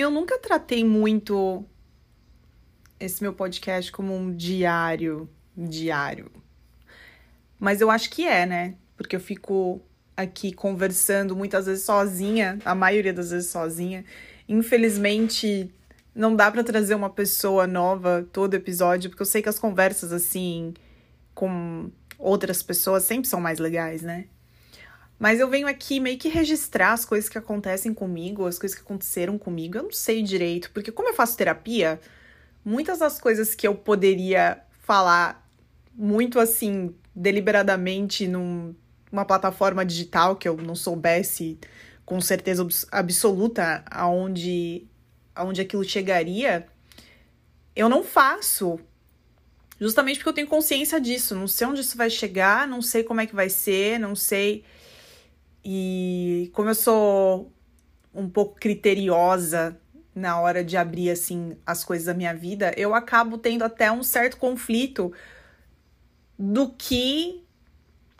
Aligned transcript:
Eu 0.00 0.10
nunca 0.10 0.38
tratei 0.38 0.82
muito 0.82 1.62
esse 2.98 3.22
meu 3.22 3.34
podcast 3.34 3.92
como 3.92 4.16
um 4.16 4.34
diário, 4.34 5.28
diário. 5.54 6.32
Mas 7.58 7.82
eu 7.82 7.90
acho 7.90 8.08
que 8.08 8.26
é, 8.26 8.46
né? 8.46 8.76
Porque 8.96 9.14
eu 9.14 9.20
fico 9.20 9.78
aqui 10.16 10.54
conversando 10.54 11.36
muitas 11.36 11.66
vezes 11.66 11.84
sozinha, 11.84 12.58
a 12.64 12.74
maioria 12.74 13.12
das 13.12 13.30
vezes 13.30 13.50
sozinha. 13.50 14.02
Infelizmente, 14.48 15.70
não 16.14 16.34
dá 16.34 16.50
para 16.50 16.64
trazer 16.64 16.94
uma 16.94 17.10
pessoa 17.10 17.66
nova 17.66 18.26
todo 18.32 18.54
episódio, 18.54 19.10
porque 19.10 19.20
eu 19.20 19.26
sei 19.26 19.42
que 19.42 19.50
as 19.50 19.58
conversas 19.58 20.14
assim 20.14 20.72
com 21.34 21.90
outras 22.18 22.62
pessoas 22.62 23.02
sempre 23.02 23.28
são 23.28 23.38
mais 23.38 23.58
legais, 23.58 24.00
né? 24.00 24.28
Mas 25.20 25.38
eu 25.38 25.50
venho 25.50 25.68
aqui 25.68 26.00
meio 26.00 26.16
que 26.16 26.30
registrar 26.30 26.94
as 26.94 27.04
coisas 27.04 27.28
que 27.28 27.36
acontecem 27.36 27.92
comigo, 27.92 28.46
as 28.46 28.58
coisas 28.58 28.74
que 28.74 28.82
aconteceram 28.82 29.36
comigo. 29.36 29.76
Eu 29.76 29.82
não 29.82 29.92
sei 29.92 30.22
direito, 30.22 30.70
porque 30.72 30.90
como 30.90 31.10
eu 31.10 31.14
faço 31.14 31.36
terapia, 31.36 32.00
muitas 32.64 33.00
das 33.00 33.20
coisas 33.20 33.54
que 33.54 33.68
eu 33.68 33.74
poderia 33.74 34.62
falar 34.82 35.46
muito 35.94 36.40
assim, 36.40 36.94
deliberadamente 37.14 38.26
numa 38.26 39.24
plataforma 39.26 39.84
digital 39.84 40.36
que 40.36 40.48
eu 40.48 40.56
não 40.56 40.74
soubesse 40.74 41.58
com 42.06 42.18
certeza 42.18 42.66
absoluta 42.90 43.84
aonde 43.90 44.86
aonde 45.34 45.60
aquilo 45.60 45.84
chegaria, 45.84 46.66
eu 47.76 47.90
não 47.90 48.02
faço. 48.02 48.80
Justamente 49.78 50.16
porque 50.16 50.30
eu 50.30 50.34
tenho 50.34 50.48
consciência 50.48 50.98
disso, 50.98 51.34
não 51.34 51.46
sei 51.46 51.66
onde 51.66 51.82
isso 51.82 51.96
vai 51.96 52.08
chegar, 52.08 52.66
não 52.66 52.80
sei 52.80 53.04
como 53.04 53.20
é 53.20 53.26
que 53.26 53.34
vai 53.34 53.50
ser, 53.50 53.98
não 53.98 54.14
sei 54.14 54.64
e 55.64 56.50
como 56.54 56.70
eu 56.70 56.74
sou 56.74 57.52
um 58.14 58.28
pouco 58.28 58.56
criteriosa 58.58 59.78
na 60.14 60.40
hora 60.40 60.64
de 60.64 60.76
abrir 60.76 61.10
assim 61.10 61.56
as 61.64 61.84
coisas 61.84 62.06
da 62.06 62.14
minha 62.14 62.34
vida, 62.34 62.74
eu 62.76 62.94
acabo 62.94 63.38
tendo 63.38 63.64
até 63.64 63.90
um 63.90 64.02
certo 64.02 64.36
conflito 64.36 65.12
do 66.38 66.70
que 66.70 67.44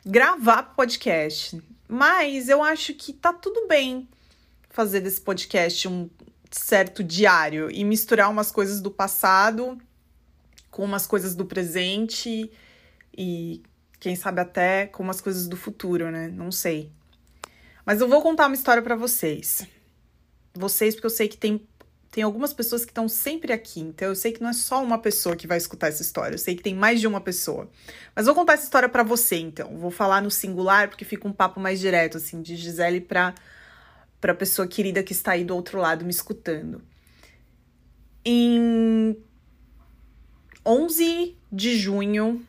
gravar 0.04 0.74
podcast. 0.74 1.60
Mas 1.88 2.48
eu 2.48 2.62
acho 2.62 2.94
que 2.94 3.12
tá 3.12 3.32
tudo 3.32 3.66
bem 3.66 4.08
fazer 4.68 5.00
desse 5.00 5.20
podcast 5.20 5.88
um 5.88 6.08
certo 6.50 7.02
diário 7.02 7.70
e 7.70 7.84
misturar 7.84 8.30
umas 8.30 8.50
coisas 8.50 8.80
do 8.80 8.90
passado 8.90 9.78
com 10.70 10.84
umas 10.84 11.06
coisas 11.06 11.34
do 11.34 11.44
presente 11.44 12.50
e 13.16 13.62
quem 13.98 14.14
sabe 14.14 14.40
até 14.40 14.86
com 14.86 15.02
umas 15.02 15.20
coisas 15.20 15.48
do 15.48 15.56
futuro, 15.56 16.10
né? 16.10 16.28
Não 16.28 16.52
sei. 16.52 16.92
Mas 17.84 18.00
eu 18.00 18.08
vou 18.08 18.22
contar 18.22 18.46
uma 18.46 18.54
história 18.54 18.82
para 18.82 18.96
vocês. 18.96 19.66
Vocês, 20.54 20.94
porque 20.94 21.06
eu 21.06 21.10
sei 21.10 21.28
que 21.28 21.36
tem, 21.36 21.66
tem 22.10 22.24
algumas 22.24 22.52
pessoas 22.52 22.84
que 22.84 22.90
estão 22.90 23.08
sempre 23.08 23.52
aqui. 23.52 23.80
Então 23.80 24.08
eu 24.08 24.14
sei 24.14 24.32
que 24.32 24.42
não 24.42 24.50
é 24.50 24.52
só 24.52 24.82
uma 24.82 24.98
pessoa 24.98 25.36
que 25.36 25.46
vai 25.46 25.58
escutar 25.58 25.88
essa 25.88 26.02
história. 26.02 26.34
Eu 26.34 26.38
sei 26.38 26.54
que 26.54 26.62
tem 26.62 26.74
mais 26.74 27.00
de 27.00 27.06
uma 27.06 27.20
pessoa. 27.20 27.70
Mas 28.14 28.26
vou 28.26 28.34
contar 28.34 28.54
essa 28.54 28.64
história 28.64 28.88
para 28.88 29.02
você, 29.02 29.36
então. 29.36 29.76
Vou 29.78 29.90
falar 29.90 30.20
no 30.20 30.30
singular, 30.30 30.88
porque 30.88 31.04
fica 31.04 31.26
um 31.26 31.32
papo 31.32 31.60
mais 31.60 31.80
direto, 31.80 32.16
assim, 32.16 32.42
de 32.42 32.56
Gisele 32.56 33.00
pra, 33.00 33.34
pra 34.20 34.34
pessoa 34.34 34.68
querida 34.68 35.02
que 35.02 35.12
está 35.12 35.32
aí 35.32 35.44
do 35.44 35.54
outro 35.54 35.78
lado 35.78 36.04
me 36.04 36.10
escutando. 36.10 36.82
Em 38.24 39.16
11 40.64 41.36
de 41.50 41.78
junho 41.78 42.46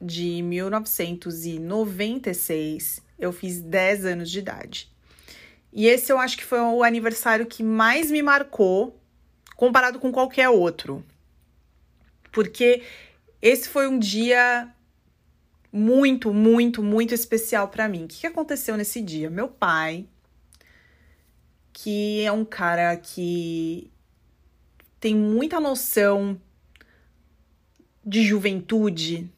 de 0.00 0.40
1996, 0.42 3.02
eu 3.20 3.32
fiz 3.32 3.60
10 3.60 4.06
anos 4.06 4.30
de 4.30 4.38
idade. 4.38 4.90
E 5.72 5.86
esse 5.86 6.12
eu 6.12 6.18
acho 6.18 6.36
que 6.36 6.44
foi 6.44 6.58
o 6.60 6.82
aniversário 6.82 7.46
que 7.46 7.62
mais 7.62 8.10
me 8.10 8.22
marcou 8.22 8.98
comparado 9.56 10.00
com 10.00 10.10
qualquer 10.10 10.48
outro. 10.48 11.04
Porque 12.32 12.82
esse 13.40 13.68
foi 13.68 13.86
um 13.86 13.98
dia 13.98 14.68
muito, 15.72 16.32
muito, 16.32 16.82
muito 16.82 17.14
especial 17.14 17.68
para 17.68 17.88
mim. 17.88 18.04
O 18.04 18.08
que 18.08 18.26
aconteceu 18.26 18.76
nesse 18.76 19.00
dia? 19.00 19.30
Meu 19.30 19.48
pai, 19.48 20.06
que 21.72 22.22
é 22.22 22.32
um 22.32 22.44
cara 22.44 22.96
que 22.96 23.90
tem 24.98 25.14
muita 25.14 25.60
noção 25.60 26.40
de 28.04 28.24
juventude. 28.24 29.30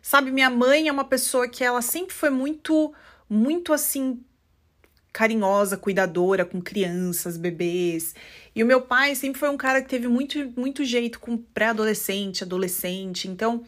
Sabe, 0.00 0.30
minha 0.30 0.50
mãe 0.50 0.88
é 0.88 0.92
uma 0.92 1.04
pessoa 1.04 1.48
que 1.48 1.64
ela 1.64 1.82
sempre 1.82 2.14
foi 2.14 2.30
muito 2.30 2.94
muito 3.28 3.72
assim 3.72 4.20
carinhosa, 5.12 5.76
cuidadora 5.76 6.44
com 6.44 6.60
crianças, 6.60 7.36
bebês. 7.36 8.16
E 8.54 8.64
o 8.64 8.66
meu 8.66 8.82
pai 8.82 9.14
sempre 9.14 9.38
foi 9.38 9.48
um 9.48 9.56
cara 9.56 9.80
que 9.80 9.88
teve 9.88 10.08
muito, 10.08 10.52
muito 10.56 10.84
jeito 10.84 11.20
com 11.20 11.36
pré-adolescente, 11.36 12.42
adolescente. 12.42 13.28
Então, 13.28 13.64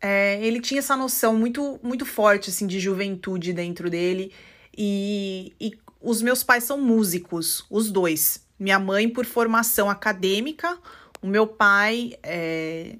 é, 0.00 0.38
ele 0.44 0.60
tinha 0.60 0.80
essa 0.80 0.94
noção 0.94 1.34
muito, 1.34 1.80
muito 1.82 2.04
forte 2.04 2.50
assim 2.50 2.66
de 2.66 2.78
juventude 2.78 3.54
dentro 3.54 3.88
dele. 3.88 4.30
E, 4.76 5.54
e 5.58 5.78
os 5.98 6.20
meus 6.20 6.44
pais 6.44 6.64
são 6.64 6.78
músicos, 6.78 7.64
os 7.70 7.90
dois. 7.90 8.46
Minha 8.58 8.78
mãe 8.78 9.08
por 9.08 9.24
formação 9.24 9.88
acadêmica, 9.88 10.78
o 11.22 11.26
meu 11.26 11.46
pai 11.46 12.18
é 12.22 12.96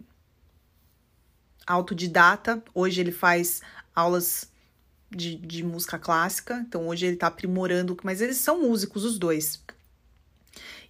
autodidata. 1.66 2.62
Hoje 2.74 3.02
ele 3.02 3.12
faz 3.12 3.60
aulas 3.94 4.50
de, 5.10 5.36
de 5.36 5.64
música 5.64 5.98
clássica, 5.98 6.64
então 6.66 6.88
hoje 6.88 7.06
ele 7.06 7.16
tá 7.16 7.26
aprimorando, 7.28 7.96
mas 8.02 8.20
eles 8.20 8.36
são 8.36 8.62
músicos, 8.62 9.04
os 9.04 9.18
dois. 9.18 9.60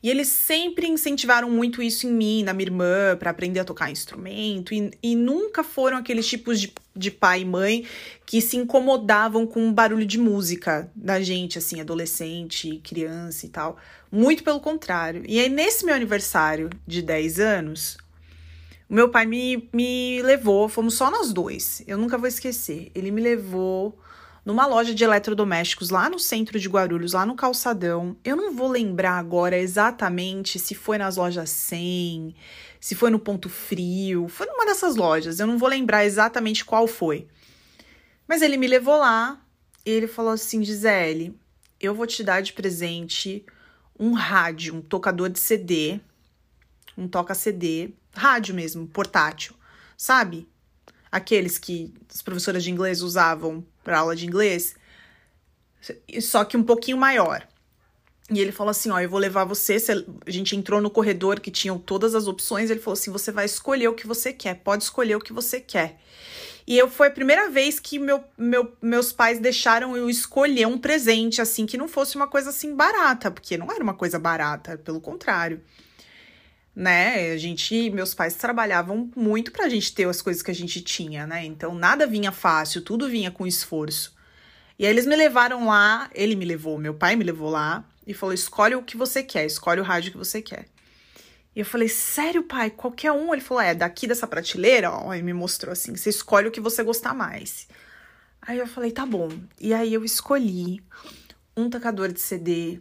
E 0.00 0.08
eles 0.08 0.28
sempre 0.28 0.86
incentivaram 0.86 1.50
muito 1.50 1.82
isso 1.82 2.06
em 2.06 2.12
mim, 2.12 2.44
na 2.44 2.52
minha 2.52 2.66
irmã, 2.66 3.16
para 3.18 3.30
aprender 3.30 3.58
a 3.58 3.64
tocar 3.64 3.90
instrumento, 3.90 4.72
e, 4.72 4.92
e 5.02 5.16
nunca 5.16 5.64
foram 5.64 5.96
aqueles 5.96 6.26
tipos 6.26 6.60
de, 6.60 6.72
de 6.94 7.10
pai 7.10 7.40
e 7.40 7.44
mãe 7.44 7.84
que 8.24 8.40
se 8.40 8.56
incomodavam 8.56 9.44
com 9.44 9.68
o 9.68 9.72
barulho 9.72 10.06
de 10.06 10.16
música 10.16 10.90
da 10.94 11.20
gente, 11.20 11.58
assim, 11.58 11.80
adolescente, 11.80 12.80
criança 12.84 13.46
e 13.46 13.48
tal. 13.48 13.76
Muito 14.10 14.44
pelo 14.44 14.60
contrário. 14.60 15.24
E 15.26 15.40
aí, 15.40 15.48
nesse 15.48 15.84
meu 15.84 15.96
aniversário 15.96 16.70
de 16.86 17.02
10 17.02 17.40
anos, 17.40 17.98
o 18.88 18.94
meu 18.94 19.08
pai 19.08 19.26
me, 19.26 19.68
me 19.72 20.22
levou, 20.22 20.68
fomos 20.68 20.94
só 20.94 21.10
nós 21.10 21.32
dois, 21.32 21.82
eu 21.88 21.98
nunca 21.98 22.16
vou 22.16 22.28
esquecer. 22.28 22.92
Ele 22.94 23.10
me 23.10 23.20
levou 23.20 23.98
numa 24.48 24.64
loja 24.64 24.94
de 24.94 25.04
eletrodomésticos 25.04 25.90
lá 25.90 26.08
no 26.08 26.18
centro 26.18 26.58
de 26.58 26.70
Guarulhos, 26.70 27.12
lá 27.12 27.26
no 27.26 27.34
calçadão. 27.34 28.16
Eu 28.24 28.34
não 28.34 28.54
vou 28.54 28.66
lembrar 28.66 29.18
agora 29.18 29.58
exatamente 29.58 30.58
se 30.58 30.74
foi 30.74 30.96
nas 30.96 31.18
lojas 31.18 31.50
100, 31.50 32.34
se 32.80 32.94
foi 32.94 33.10
no 33.10 33.18
Ponto 33.18 33.50
Frio, 33.50 34.26
foi 34.26 34.46
numa 34.46 34.64
dessas 34.64 34.96
lojas. 34.96 35.38
Eu 35.38 35.46
não 35.46 35.58
vou 35.58 35.68
lembrar 35.68 36.06
exatamente 36.06 36.64
qual 36.64 36.86
foi. 36.86 37.28
Mas 38.26 38.40
ele 38.40 38.56
me 38.56 38.66
levou 38.66 38.96
lá 38.96 39.38
e 39.84 39.90
ele 39.90 40.06
falou 40.06 40.32
assim: 40.32 40.64
Gisele, 40.64 41.38
eu 41.78 41.94
vou 41.94 42.06
te 42.06 42.24
dar 42.24 42.40
de 42.40 42.54
presente 42.54 43.44
um 44.00 44.14
rádio, 44.14 44.76
um 44.76 44.80
tocador 44.80 45.28
de 45.28 45.38
CD, 45.38 46.00
um 46.96 47.06
toca-CD, 47.06 47.90
rádio 48.14 48.54
mesmo, 48.54 48.86
portátil, 48.86 49.54
sabe? 49.94 50.48
Aqueles 51.10 51.58
que 51.58 51.94
as 52.12 52.22
professoras 52.22 52.62
de 52.62 52.70
inglês 52.70 53.02
usavam 53.02 53.64
para 53.82 53.98
aula 53.98 54.14
de 54.14 54.26
inglês, 54.26 54.74
só 56.20 56.44
que 56.44 56.56
um 56.56 56.62
pouquinho 56.62 56.96
maior. 56.96 57.46
E 58.30 58.40
ele 58.40 58.52
falou 58.52 58.70
assim: 58.70 58.90
Ó, 58.90 59.00
eu 59.00 59.08
vou 59.08 59.18
levar 59.18 59.44
você. 59.44 59.78
A 60.26 60.30
gente 60.30 60.54
entrou 60.54 60.80
no 60.80 60.90
corredor 60.90 61.40
que 61.40 61.50
tinham 61.50 61.78
todas 61.78 62.14
as 62.14 62.26
opções. 62.26 62.70
Ele 62.70 62.80
falou 62.80 62.92
assim: 62.92 63.10
você 63.10 63.32
vai 63.32 63.46
escolher 63.46 63.88
o 63.88 63.94
que 63.94 64.06
você 64.06 64.32
quer, 64.32 64.56
pode 64.56 64.84
escolher 64.84 65.16
o 65.16 65.20
que 65.20 65.32
você 65.32 65.60
quer. 65.60 65.98
E 66.66 66.76
eu 66.76 66.90
foi 66.90 67.06
a 67.06 67.10
primeira 67.10 67.48
vez 67.48 67.80
que 67.80 67.98
meu, 67.98 68.22
meu, 68.36 68.70
meus 68.82 69.10
pais 69.10 69.38
deixaram 69.38 69.96
eu 69.96 70.10
escolher 70.10 70.66
um 70.66 70.76
presente, 70.76 71.40
assim, 71.40 71.64
que 71.64 71.78
não 71.78 71.88
fosse 71.88 72.14
uma 72.16 72.28
coisa 72.28 72.50
assim 72.50 72.74
barata, 72.74 73.30
porque 73.30 73.56
não 73.56 73.72
era 73.72 73.82
uma 73.82 73.94
coisa 73.94 74.18
barata, 74.18 74.76
pelo 74.76 75.00
contrário 75.00 75.62
né? 76.78 77.32
A 77.32 77.36
gente, 77.36 77.90
meus 77.90 78.14
pais 78.14 78.36
trabalhavam 78.36 79.10
muito 79.16 79.50
pra 79.50 79.68
gente 79.68 79.92
ter 79.92 80.08
as 80.08 80.22
coisas 80.22 80.44
que 80.44 80.50
a 80.52 80.54
gente 80.54 80.80
tinha, 80.80 81.26
né? 81.26 81.44
Então 81.44 81.74
nada 81.74 82.06
vinha 82.06 82.30
fácil, 82.30 82.82
tudo 82.82 83.08
vinha 83.08 83.32
com 83.32 83.44
esforço. 83.44 84.14
E 84.78 84.86
aí 84.86 84.92
eles 84.92 85.04
me 85.04 85.16
levaram 85.16 85.66
lá, 85.66 86.08
ele 86.14 86.36
me 86.36 86.44
levou, 86.44 86.78
meu 86.78 86.94
pai 86.94 87.16
me 87.16 87.24
levou 87.24 87.50
lá 87.50 87.84
e 88.06 88.14
falou: 88.14 88.32
escolhe 88.32 88.76
o 88.76 88.82
que 88.84 88.96
você 88.96 89.24
quer, 89.24 89.44
escolhe 89.44 89.80
o 89.80 89.84
rádio 89.84 90.12
que 90.12 90.16
você 90.16 90.40
quer. 90.40 90.66
E 91.56 91.58
eu 91.58 91.66
falei, 91.66 91.88
sério, 91.88 92.44
pai, 92.44 92.70
qualquer 92.70 93.10
um? 93.10 93.32
Ele 93.34 93.42
falou, 93.42 93.60
é, 93.60 93.74
daqui 93.74 94.06
dessa 94.06 94.28
prateleira, 94.28 94.92
ó, 94.92 95.12
e 95.12 95.20
me 95.20 95.32
mostrou 95.32 95.72
assim, 95.72 95.96
você 95.96 96.10
escolhe 96.10 96.46
o 96.46 96.52
que 96.52 96.60
você 96.60 96.84
gostar 96.84 97.12
mais. 97.12 97.66
Aí 98.40 98.58
eu 98.58 98.68
falei, 98.68 98.92
tá 98.92 99.04
bom. 99.04 99.28
E 99.60 99.74
aí 99.74 99.92
eu 99.92 100.04
escolhi 100.04 100.80
um 101.56 101.68
tocador 101.68 102.12
de 102.12 102.20
CD 102.20 102.80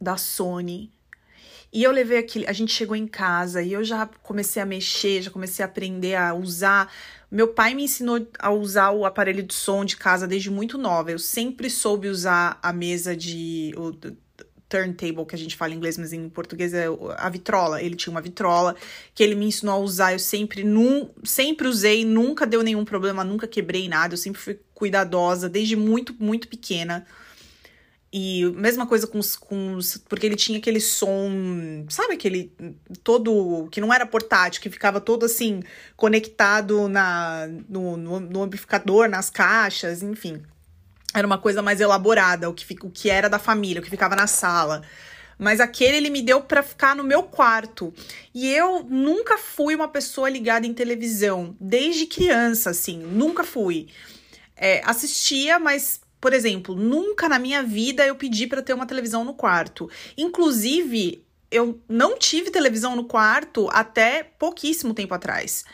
da 0.00 0.16
Sony 0.16 0.90
e 1.72 1.82
eu 1.82 1.92
levei 1.92 2.18
aquele. 2.18 2.46
A 2.46 2.52
gente 2.52 2.72
chegou 2.72 2.96
em 2.96 3.06
casa 3.06 3.62
e 3.62 3.72
eu 3.72 3.84
já 3.84 4.06
comecei 4.22 4.62
a 4.62 4.66
mexer, 4.66 5.22
já 5.22 5.30
comecei 5.30 5.64
a 5.64 5.68
aprender 5.68 6.14
a 6.14 6.34
usar. 6.34 6.92
Meu 7.30 7.48
pai 7.48 7.74
me 7.74 7.84
ensinou 7.84 8.26
a 8.38 8.50
usar 8.50 8.90
o 8.90 9.04
aparelho 9.04 9.42
de 9.42 9.52
som 9.52 9.84
de 9.84 9.96
casa 9.96 10.26
desde 10.26 10.50
muito 10.50 10.78
nova. 10.78 11.10
Eu 11.10 11.18
sempre 11.18 11.68
soube 11.68 12.08
usar 12.08 12.58
a 12.62 12.72
mesa 12.72 13.16
de. 13.16 13.74
O, 13.76 13.92
turntable, 14.68 15.24
que 15.24 15.34
a 15.34 15.38
gente 15.38 15.56
fala 15.56 15.72
em 15.72 15.76
inglês, 15.76 15.96
mas 15.96 16.12
em 16.12 16.28
português 16.28 16.74
é 16.74 16.86
a 17.16 17.28
vitrola. 17.28 17.82
Ele 17.82 17.96
tinha 17.96 18.10
uma 18.10 18.20
vitrola 18.20 18.76
que 19.14 19.22
ele 19.22 19.34
me 19.34 19.46
ensinou 19.46 19.74
a 19.74 19.78
usar. 19.78 20.12
Eu 20.12 20.18
sempre, 20.18 20.62
num, 20.62 21.08
sempre 21.24 21.66
usei, 21.66 22.04
nunca 22.04 22.46
deu 22.46 22.62
nenhum 22.62 22.84
problema, 22.84 23.24
nunca 23.24 23.46
quebrei 23.46 23.88
nada. 23.88 24.14
Eu 24.14 24.18
sempre 24.18 24.40
fui 24.40 24.60
cuidadosa, 24.74 25.48
desde 25.48 25.74
muito, 25.74 26.14
muito 26.18 26.48
pequena. 26.48 27.06
E 28.10 28.44
mesma 28.56 28.86
coisa 28.86 29.06
com 29.06 29.18
os, 29.18 29.36
com 29.36 29.74
os. 29.74 29.98
Porque 29.98 30.24
ele 30.24 30.36
tinha 30.36 30.58
aquele 30.58 30.80
som, 30.80 31.84
sabe 31.90 32.14
aquele 32.14 32.50
todo. 33.04 33.68
que 33.70 33.80
não 33.80 33.92
era 33.92 34.06
portátil, 34.06 34.62
que 34.62 34.70
ficava 34.70 35.00
todo 35.00 35.26
assim, 35.26 35.62
conectado 35.94 36.88
na, 36.88 37.46
no, 37.68 37.96
no, 37.98 38.20
no 38.20 38.42
amplificador, 38.42 39.08
nas 39.08 39.28
caixas, 39.28 40.02
enfim. 40.02 40.42
Era 41.14 41.26
uma 41.26 41.38
coisa 41.38 41.62
mais 41.62 41.80
elaborada, 41.80 42.48
o 42.48 42.54
que, 42.54 42.76
o 42.82 42.90
que 42.90 43.10
era 43.10 43.28
da 43.28 43.38
família, 43.38 43.80
o 43.80 43.84
que 43.84 43.90
ficava 43.90 44.16
na 44.16 44.26
sala. 44.26 44.82
Mas 45.38 45.60
aquele 45.60 45.98
ele 45.98 46.10
me 46.10 46.22
deu 46.22 46.40
para 46.40 46.62
ficar 46.62 46.96
no 46.96 47.04
meu 47.04 47.22
quarto. 47.22 47.92
E 48.34 48.50
eu 48.50 48.84
nunca 48.84 49.36
fui 49.36 49.74
uma 49.74 49.88
pessoa 49.88 50.30
ligada 50.30 50.66
em 50.66 50.72
televisão, 50.72 51.54
desde 51.60 52.06
criança, 52.06 52.70
assim, 52.70 52.98
nunca 52.98 53.44
fui. 53.44 53.88
É, 54.56 54.82
assistia, 54.84 55.58
mas 55.58 56.00
por 56.20 56.32
exemplo, 56.32 56.74
nunca 56.74 57.28
na 57.28 57.38
minha 57.38 57.62
vida 57.62 58.06
eu 58.06 58.16
pedi 58.16 58.46
para 58.46 58.62
ter 58.62 58.72
uma 58.72 58.86
televisão 58.86 59.24
no 59.24 59.34
quarto. 59.34 59.88
Inclusive, 60.16 61.24
eu 61.50 61.80
não 61.88 62.18
tive 62.18 62.50
televisão 62.50 62.96
no 62.96 63.04
quarto 63.04 63.68
até 63.70 64.22
pouquíssimo 64.22 64.94
tempo 64.94 65.14
atrás. 65.14 65.64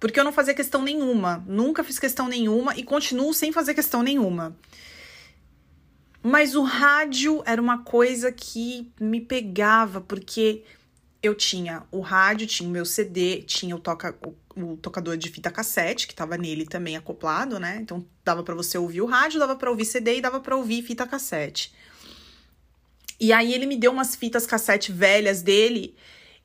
Porque 0.00 0.18
eu 0.18 0.24
não 0.24 0.32
fazia 0.32 0.54
questão 0.54 0.82
nenhuma. 0.82 1.44
Nunca 1.46 1.84
fiz 1.84 1.98
questão 1.98 2.26
nenhuma 2.26 2.76
e 2.76 2.82
continuo 2.82 3.32
sem 3.32 3.52
fazer 3.52 3.74
questão 3.74 4.02
nenhuma. 4.02 4.56
Mas 6.22 6.54
o 6.54 6.62
rádio 6.62 7.42
era 7.44 7.60
uma 7.60 7.82
coisa 7.82 8.32
que 8.32 8.90
me 8.98 9.20
pegava, 9.20 10.00
porque 10.00 10.62
eu 11.22 11.34
tinha 11.34 11.84
o 11.90 12.00
rádio, 12.00 12.46
tinha 12.46 12.68
o 12.68 12.72
meu 12.72 12.84
CD, 12.84 13.42
tinha 13.42 13.76
o, 13.76 13.78
toca, 13.78 14.16
o 14.56 14.76
tocador 14.76 15.16
de 15.16 15.28
fita 15.30 15.50
cassete, 15.50 16.06
que 16.06 16.14
tava 16.14 16.36
nele 16.36 16.66
também 16.66 16.96
acoplado, 16.96 17.58
né? 17.58 17.78
Então 17.80 18.04
dava 18.24 18.42
para 18.42 18.54
você 18.54 18.76
ouvir 18.78 19.00
o 19.00 19.06
rádio, 19.06 19.40
dava 19.40 19.56
para 19.56 19.70
ouvir 19.70 19.84
CD 19.84 20.18
e 20.18 20.20
dava 20.20 20.40
para 20.40 20.56
ouvir 20.56 20.82
fita 20.82 21.06
cassete. 21.06 21.72
E 23.18 23.32
aí 23.32 23.54
ele 23.54 23.66
me 23.66 23.76
deu 23.76 23.92
umas 23.92 24.16
fitas 24.16 24.46
cassete 24.46 24.90
velhas 24.90 25.42
dele, 25.42 25.94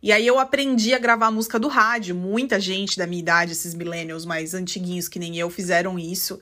e 0.01 0.12
aí 0.12 0.27
eu 0.27 0.39
aprendi 0.39 0.94
a 0.94 1.00
gravar 1.00 1.31
música 1.31 1.59
do 1.59 1.68
rádio. 1.68 2.15
Muita 2.15 2.59
gente 2.59 2.98
da 2.98 3.07
minha 3.07 3.19
idade, 3.19 3.54
esses 3.54 3.74
millennials 3.74 4.25
mais 4.25 4.54
antiguinhos 4.54 5.07
que 5.07 5.19
nem 5.19 5.38
eu, 5.38 5.50
fizeram 5.50 5.98
isso. 5.98 6.39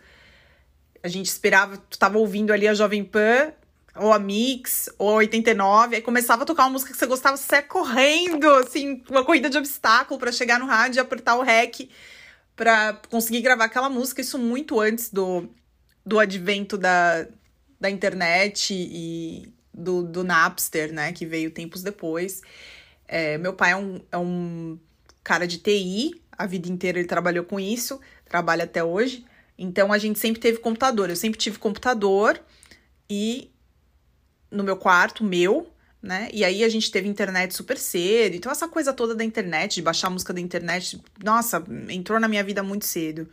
A 1.01 1.07
gente 1.07 1.27
esperava, 1.27 1.77
tu 1.77 1.97
tava 1.97 2.17
ouvindo 2.17 2.51
ali 2.51 2.67
a 2.67 2.73
Jovem 2.73 3.03
Pan, 3.03 3.53
ou 3.95 4.11
a 4.11 4.19
Mix, 4.19 4.89
ou 4.97 5.11
a 5.11 5.15
89, 5.15 5.95
aí 5.95 6.01
começava 6.01 6.43
a 6.43 6.45
tocar 6.45 6.63
uma 6.63 6.71
música 6.71 6.91
que 6.91 6.97
você 6.97 7.05
gostava, 7.05 7.37
você 7.37 7.55
ia 7.55 7.61
correndo, 7.63 8.47
assim, 8.55 9.01
uma 9.09 9.23
corrida 9.23 9.49
de 9.49 9.57
obstáculo 9.57 10.19
para 10.19 10.31
chegar 10.31 10.59
no 10.59 10.65
rádio 10.65 10.99
e 10.99 11.01
apertar 11.01 11.35
o 11.35 11.41
REC 11.41 11.89
para 12.55 12.99
conseguir 13.09 13.41
gravar 13.41 13.65
aquela 13.65 13.89
música, 13.89 14.21
isso 14.21 14.37
muito 14.37 14.79
antes 14.79 15.09
do, 15.09 15.49
do 16.05 16.19
advento 16.19 16.77
da, 16.77 17.27
da 17.79 17.89
internet 17.89 18.73
e 18.73 19.53
do, 19.73 20.03
do 20.03 20.23
Napster, 20.23 20.93
né, 20.93 21.11
que 21.11 21.25
veio 21.25 21.51
tempos 21.51 21.81
depois. 21.81 22.41
É, 23.07 23.37
meu 23.37 23.53
pai 23.53 23.71
é 23.71 23.75
um, 23.75 24.01
é 24.11 24.17
um 24.17 24.79
cara 25.23 25.47
de 25.47 25.57
TI, 25.57 26.21
a 26.31 26.45
vida 26.45 26.69
inteira 26.69 26.99
ele 26.99 27.07
trabalhou 27.07 27.45
com 27.45 27.59
isso, 27.59 27.99
trabalha 28.25 28.65
até 28.65 28.83
hoje, 28.83 29.25
então 29.57 29.93
a 29.93 29.97
gente 29.97 30.19
sempre 30.19 30.41
teve 30.41 30.59
computador, 30.59 31.09
eu 31.09 31.15
sempre 31.15 31.39
tive 31.39 31.57
computador 31.59 32.41
e 33.09 33.51
no 34.55 34.63
meu 34.63 34.77
quarto, 34.77 35.23
meu, 35.23 35.69
né? 36.01 36.29
E 36.31 36.43
aí 36.45 36.63
a 36.63 36.69
gente 36.69 36.91
teve 36.91 37.07
internet 37.07 37.53
super 37.53 37.77
cedo. 37.77 38.35
Então, 38.35 38.51
essa 38.51 38.67
coisa 38.67 38.93
toda 38.93 39.15
da 39.15 39.23
internet, 39.23 39.75
de 39.75 39.81
baixar 39.81 40.09
música 40.09 40.33
da 40.33 40.39
internet, 40.39 41.01
nossa, 41.23 41.63
entrou 41.89 42.19
na 42.19 42.27
minha 42.27 42.43
vida 42.43 42.61
muito 42.61 42.85
cedo. 42.85 43.27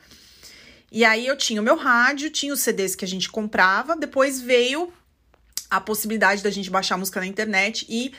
E 0.91 1.05
aí 1.05 1.27
eu 1.27 1.37
tinha 1.37 1.61
o 1.61 1.65
meu 1.65 1.77
rádio, 1.77 2.31
tinha 2.31 2.53
os 2.53 2.61
CDs 2.61 2.95
que 2.95 3.05
a 3.05 3.09
gente 3.09 3.31
comprava, 3.31 3.97
depois 3.97 4.41
veio 4.41 4.93
a 5.71 5.81
possibilidade 5.81 6.43
da 6.43 6.51
gente 6.51 6.71
baixar 6.71 6.99
música 6.99 7.21
na 7.21 7.27
internet 7.27 7.87
e 7.89 8.13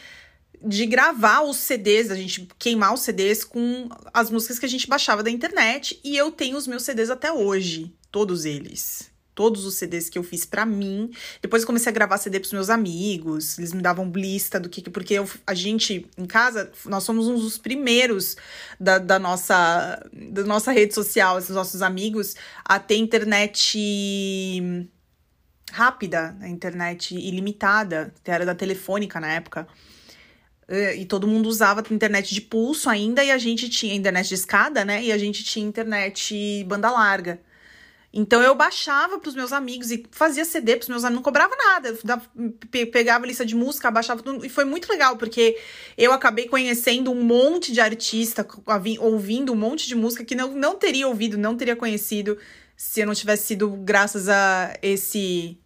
de 0.66 0.86
gravar 0.86 1.42
os 1.42 1.58
CDs, 1.58 2.10
a 2.10 2.16
gente 2.16 2.48
queimar 2.58 2.94
os 2.94 3.02
CDs 3.02 3.44
com 3.44 3.90
as 4.14 4.32
músicas 4.32 4.58
que 4.58 4.66
a 4.66 4.70
gente 4.70 4.88
baixava 4.88 5.22
da 5.22 5.30
internet. 5.30 6.00
E 6.04 6.18
eu 6.18 6.32
tenho 6.32 6.58
os 6.58 6.66
meus 6.66 6.84
CDs 6.84 7.10
até 7.10 7.32
hoje, 7.32 7.94
todos 8.12 8.46
eles 8.46 9.13
todos 9.36 9.66
os 9.66 9.76
CDs 9.76 10.10
que 10.10 10.18
eu 10.18 10.24
fiz 10.24 10.46
para 10.46 10.66
mim. 10.66 11.12
Depois 11.42 11.66
comecei 11.66 11.90
a 11.90 11.94
gravar 11.94 12.18
CD 12.18 12.40
pros 12.40 12.54
meus 12.54 12.70
amigos. 12.70 13.58
Eles 13.58 13.74
me 13.74 13.82
davam 13.82 14.12
lista 14.12 14.60
do 14.60 14.70
que. 14.70 14.90
Porque 14.90 15.16
eu, 15.16 15.30
a 15.46 15.54
gente, 15.54 16.10
em 16.18 16.26
casa, 16.26 16.72
nós 16.86 17.04
somos 17.04 17.28
uns 17.28 17.42
dos 17.42 17.58
primeiros 17.58 18.36
da, 18.80 18.98
da, 18.98 19.20
nossa, 19.20 20.04
da 20.14 20.44
nossa 20.44 20.72
rede 20.72 20.94
social, 20.94 21.38
os 21.38 21.50
nossos 21.50 21.82
amigos, 21.82 22.36
a 22.64 22.80
ter 22.80 22.98
internet 22.98 23.80
rápida, 25.72 26.38
a 26.40 26.48
internet 26.48 27.16
ilimitada, 27.16 28.14
que 28.24 28.30
era 28.30 28.46
da 28.46 28.54
telefônica 28.54 29.20
na 29.20 29.34
época. 29.34 29.68
E 30.96 31.06
todo 31.06 31.28
mundo 31.28 31.48
usava 31.48 31.84
internet 31.92 32.34
de 32.34 32.42
pulso 32.42 32.90
ainda, 32.90 33.24
e 33.24 33.32
a 33.32 33.38
gente 33.38 33.70
tinha 33.70 33.94
internet 33.94 34.30
de 34.30 34.36
escada, 34.36 34.86
né? 34.86 35.04
E 35.04 35.12
a 35.12 35.18
gente 35.18 35.44
tinha 35.44 35.66
internet 35.66 36.64
banda 36.66 36.90
larga. 36.90 37.40
Então 38.16 38.44
eu 38.44 38.54
baixava 38.54 39.18
para 39.18 39.28
os 39.28 39.34
meus 39.34 39.52
amigos 39.52 39.90
e 39.90 40.06
fazia 40.12 40.46
CD 40.46 40.76
para 40.76 40.84
os 40.84 40.90
meus 40.90 41.04
amigos, 41.04 41.16
não 41.16 41.24
cobrava 41.24 41.56
nada. 41.56 41.98
Pegava 42.92 43.26
a 43.26 43.28
lista 43.28 43.44
de 43.44 43.56
música, 43.56 43.90
baixava 43.90 44.22
tudo. 44.22 44.46
E 44.46 44.50
foi 44.50 44.66
muito 44.66 44.88
legal, 44.88 45.18
porque 45.18 45.58
eu 45.98 46.14
acabei 46.14 46.48
conhecendo 46.48 47.12
um 47.12 47.24
monte 47.24 47.72
de 47.72 47.82
artista, 47.82 48.48
ouvindo 49.00 49.52
um 49.52 49.56
monte 49.56 49.88
de 49.88 49.96
música 49.96 50.24
que 50.24 50.36
não, 50.36 50.54
não 50.54 50.76
teria 50.76 51.08
ouvido, 51.08 51.40
não 51.40 51.58
teria 51.58 51.76
conhecido 51.76 52.38
se 52.78 53.02
eu 53.02 53.08
não 53.08 53.16
tivesse 53.16 53.48
sido 53.48 53.70
graças 53.72 54.30
a 54.30 54.78
esse 54.82 55.58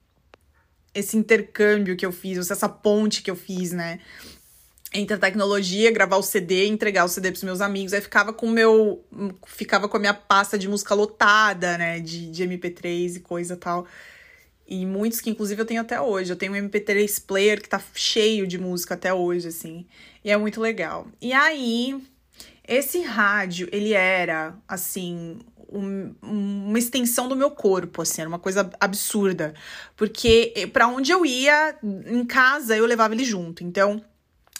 esse 0.95 1.15
intercâmbio 1.15 1.95
que 1.95 2.05
eu 2.05 2.11
fiz, 2.11 2.49
essa 2.49 2.67
ponte 2.67 3.21
que 3.21 3.29
eu 3.29 3.35
fiz, 3.35 3.71
né? 3.71 3.99
Entre 4.97 5.15
a 5.15 5.19
tecnologia, 5.19 5.91
gravar 5.91 6.17
o 6.17 6.23
CD, 6.23 6.65
entregar 6.67 7.05
o 7.05 7.07
CD 7.07 7.29
pros 7.31 7.43
meus 7.43 7.61
amigos. 7.61 7.93
Aí 7.93 8.01
ficava 8.01 8.33
com 8.33 8.47
o 8.47 8.51
meu. 8.51 9.05
Ficava 9.45 9.87
com 9.87 9.95
a 9.95 9.99
minha 9.99 10.13
pasta 10.13 10.57
de 10.57 10.67
música 10.67 10.95
lotada, 10.95 11.77
né? 11.77 11.99
De, 11.99 12.31
de 12.31 12.43
MP3 12.43 13.17
e 13.17 13.19
coisa 13.19 13.55
tal. 13.55 13.85
E 14.67 14.85
muitos 14.85 15.21
que, 15.21 15.29
inclusive, 15.29 15.61
eu 15.61 15.65
tenho 15.65 15.81
até 15.81 16.01
hoje. 16.01 16.31
Eu 16.31 16.35
tenho 16.35 16.53
um 16.53 16.55
MP3 16.55 17.23
player 17.25 17.61
que 17.61 17.69
tá 17.69 17.81
cheio 17.93 18.47
de 18.47 18.57
música 18.57 18.95
até 18.95 19.13
hoje, 19.13 19.47
assim. 19.47 19.85
E 20.23 20.31
é 20.31 20.35
muito 20.35 20.59
legal. 20.59 21.07
E 21.21 21.31
aí, 21.31 22.01
esse 22.67 23.01
rádio, 23.01 23.69
ele 23.71 23.93
era, 23.93 24.55
assim, 24.67 25.39
um, 25.71 26.13
uma 26.21 26.79
extensão 26.79 27.29
do 27.29 27.35
meu 27.35 27.51
corpo, 27.51 28.01
assim, 28.01 28.21
era 28.21 28.27
uma 28.27 28.39
coisa 28.39 28.69
absurda. 28.79 29.53
Porque 29.95 30.69
para 30.73 30.87
onde 30.87 31.11
eu 31.11 31.25
ia, 31.25 31.77
em 31.83 32.25
casa, 32.25 32.75
eu 32.75 32.85
levava 32.85 33.13
ele 33.13 33.23
junto. 33.23 33.63
Então 33.63 34.03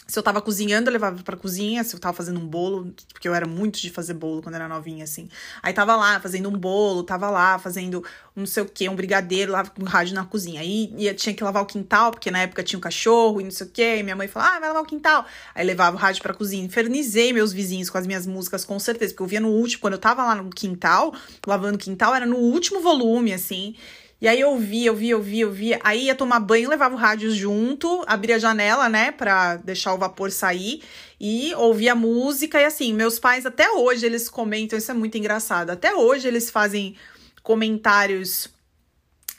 se 0.08 0.18
eu 0.18 0.22
tava 0.22 0.40
cozinhando, 0.40 0.88
eu 0.88 0.92
levava 0.94 1.22
pra 1.22 1.36
cozinha. 1.36 1.84
Se 1.84 1.94
eu 1.94 2.00
tava 2.00 2.16
fazendo 2.16 2.40
um 2.40 2.46
bolo, 2.46 2.94
porque 3.12 3.28
eu 3.28 3.34
era 3.34 3.46
muito 3.46 3.78
de 3.78 3.90
fazer 3.90 4.14
bolo 4.14 4.42
quando 4.42 4.54
era 4.54 4.66
novinha, 4.66 5.04
assim. 5.04 5.28
Aí 5.62 5.74
tava 5.74 5.94
lá 5.94 6.18
fazendo 6.18 6.48
um 6.48 6.56
bolo, 6.56 7.02
tava 7.02 7.28
lá 7.28 7.58
fazendo 7.58 8.02
um 8.34 8.40
não 8.40 8.46
sei 8.46 8.62
o 8.62 8.66
que, 8.66 8.88
um 8.88 8.96
brigadeiro 8.96 9.52
lá 9.52 9.66
com 9.66 9.84
rádio 9.84 10.14
na 10.14 10.24
cozinha. 10.24 10.62
Aí 10.62 10.94
ia, 10.96 11.12
tinha 11.12 11.34
que 11.34 11.44
lavar 11.44 11.62
o 11.62 11.66
quintal, 11.66 12.10
porque 12.10 12.30
na 12.30 12.40
época 12.40 12.62
tinha 12.62 12.78
um 12.78 12.80
cachorro 12.80 13.38
e 13.38 13.44
não 13.44 13.50
sei 13.50 13.66
o 13.66 13.70
que. 13.70 13.96
E 13.96 14.02
minha 14.02 14.16
mãe 14.16 14.26
falava, 14.28 14.56
ah, 14.56 14.60
vai 14.60 14.68
lavar 14.68 14.82
o 14.82 14.86
quintal. 14.86 15.26
Aí 15.54 15.66
levava 15.66 15.94
o 15.94 15.98
rádio 15.98 16.22
pra 16.22 16.32
cozinha. 16.32 16.64
Infernizei 16.64 17.30
meus 17.34 17.52
vizinhos 17.52 17.90
com 17.90 17.98
as 17.98 18.06
minhas 18.06 18.26
músicas, 18.26 18.64
com 18.64 18.78
certeza. 18.78 19.12
Porque 19.12 19.22
eu 19.22 19.26
via 19.26 19.40
no 19.40 19.50
último, 19.50 19.82
quando 19.82 19.92
eu 19.94 20.00
tava 20.00 20.24
lá 20.24 20.34
no 20.36 20.48
quintal, 20.48 21.14
lavando 21.46 21.76
o 21.76 21.78
quintal, 21.78 22.14
era 22.14 22.24
no 22.24 22.36
último 22.38 22.80
volume, 22.80 23.34
assim. 23.34 23.74
E 24.20 24.26
aí 24.26 24.40
eu 24.40 24.56
via, 24.58 24.88
eu 24.88 24.96
via, 24.96 25.12
eu 25.12 25.22
via, 25.22 25.44
eu 25.44 25.52
via. 25.52 25.80
Aí 25.82 26.06
ia 26.06 26.14
tomar 26.14 26.40
banho, 26.40 26.68
levava 26.68 26.94
o 26.94 26.98
rádio 26.98 27.30
junto, 27.30 28.04
abria 28.06 28.36
a 28.36 28.38
janela, 28.38 28.88
né, 28.88 29.12
pra 29.12 29.56
deixar 29.56 29.94
o 29.94 29.98
vapor 29.98 30.32
sair 30.32 30.82
e 31.20 31.54
ouvia 31.54 31.94
música. 31.94 32.60
E 32.60 32.64
assim, 32.64 32.92
meus 32.92 33.18
pais 33.18 33.46
até 33.46 33.70
hoje 33.70 34.04
eles 34.04 34.28
comentam, 34.28 34.78
isso 34.78 34.90
é 34.90 34.94
muito 34.94 35.16
engraçado. 35.16 35.70
Até 35.70 35.94
hoje 35.94 36.26
eles 36.26 36.50
fazem 36.50 36.96
comentários 37.44 38.48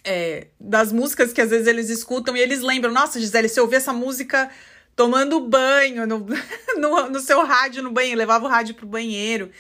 é, 0.04 0.48
das 0.60 0.94
músicas 0.94 1.34
que 1.34 1.42
às 1.42 1.50
vezes 1.50 1.68
eles 1.68 1.90
escutam 1.90 2.36
e 2.38 2.40
eles 2.40 2.62
lembram: 2.62 2.94
Nossa, 2.94 3.20
Gisele, 3.20 3.50
você 3.50 3.60
ouvia 3.60 3.78
essa 3.78 3.92
música 3.92 4.50
tomando 4.96 5.40
banho 5.42 6.08
no, 6.08 6.26
no, 6.78 7.10
no 7.10 7.20
seu 7.20 7.44
rádio 7.46 7.84
no 7.84 7.92
banheiro, 7.92 8.18
levava 8.18 8.46
o 8.46 8.50
rádio 8.50 8.76
pro 8.76 8.88
banheiro. 8.88 9.52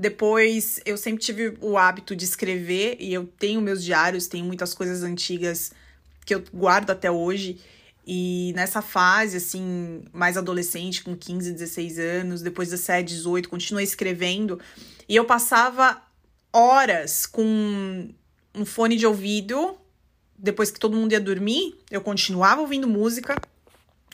Depois, 0.00 0.80
eu 0.86 0.96
sempre 0.96 1.22
tive 1.22 1.58
o 1.60 1.76
hábito 1.76 2.16
de 2.16 2.24
escrever 2.24 2.96
e 2.98 3.12
eu 3.12 3.26
tenho 3.38 3.60
meus 3.60 3.84
diários, 3.84 4.28
tenho 4.28 4.46
muitas 4.46 4.72
coisas 4.72 5.02
antigas 5.02 5.72
que 6.24 6.34
eu 6.34 6.42
guardo 6.54 6.88
até 6.88 7.10
hoje. 7.10 7.60
E 8.06 8.50
nessa 8.56 8.80
fase, 8.80 9.36
assim, 9.36 10.02
mais 10.10 10.38
adolescente, 10.38 11.04
com 11.04 11.14
15, 11.14 11.52
16 11.52 11.98
anos, 11.98 12.40
depois 12.40 12.70
17, 12.70 13.12
18, 13.12 13.46
continuei 13.50 13.84
escrevendo. 13.84 14.58
E 15.06 15.14
eu 15.14 15.26
passava 15.26 16.00
horas 16.50 17.26
com 17.26 18.08
um 18.54 18.64
fone 18.64 18.96
de 18.96 19.06
ouvido. 19.06 19.76
Depois 20.34 20.70
que 20.70 20.80
todo 20.80 20.96
mundo 20.96 21.12
ia 21.12 21.20
dormir, 21.20 21.78
eu 21.90 22.00
continuava 22.00 22.62
ouvindo 22.62 22.88
música. 22.88 23.36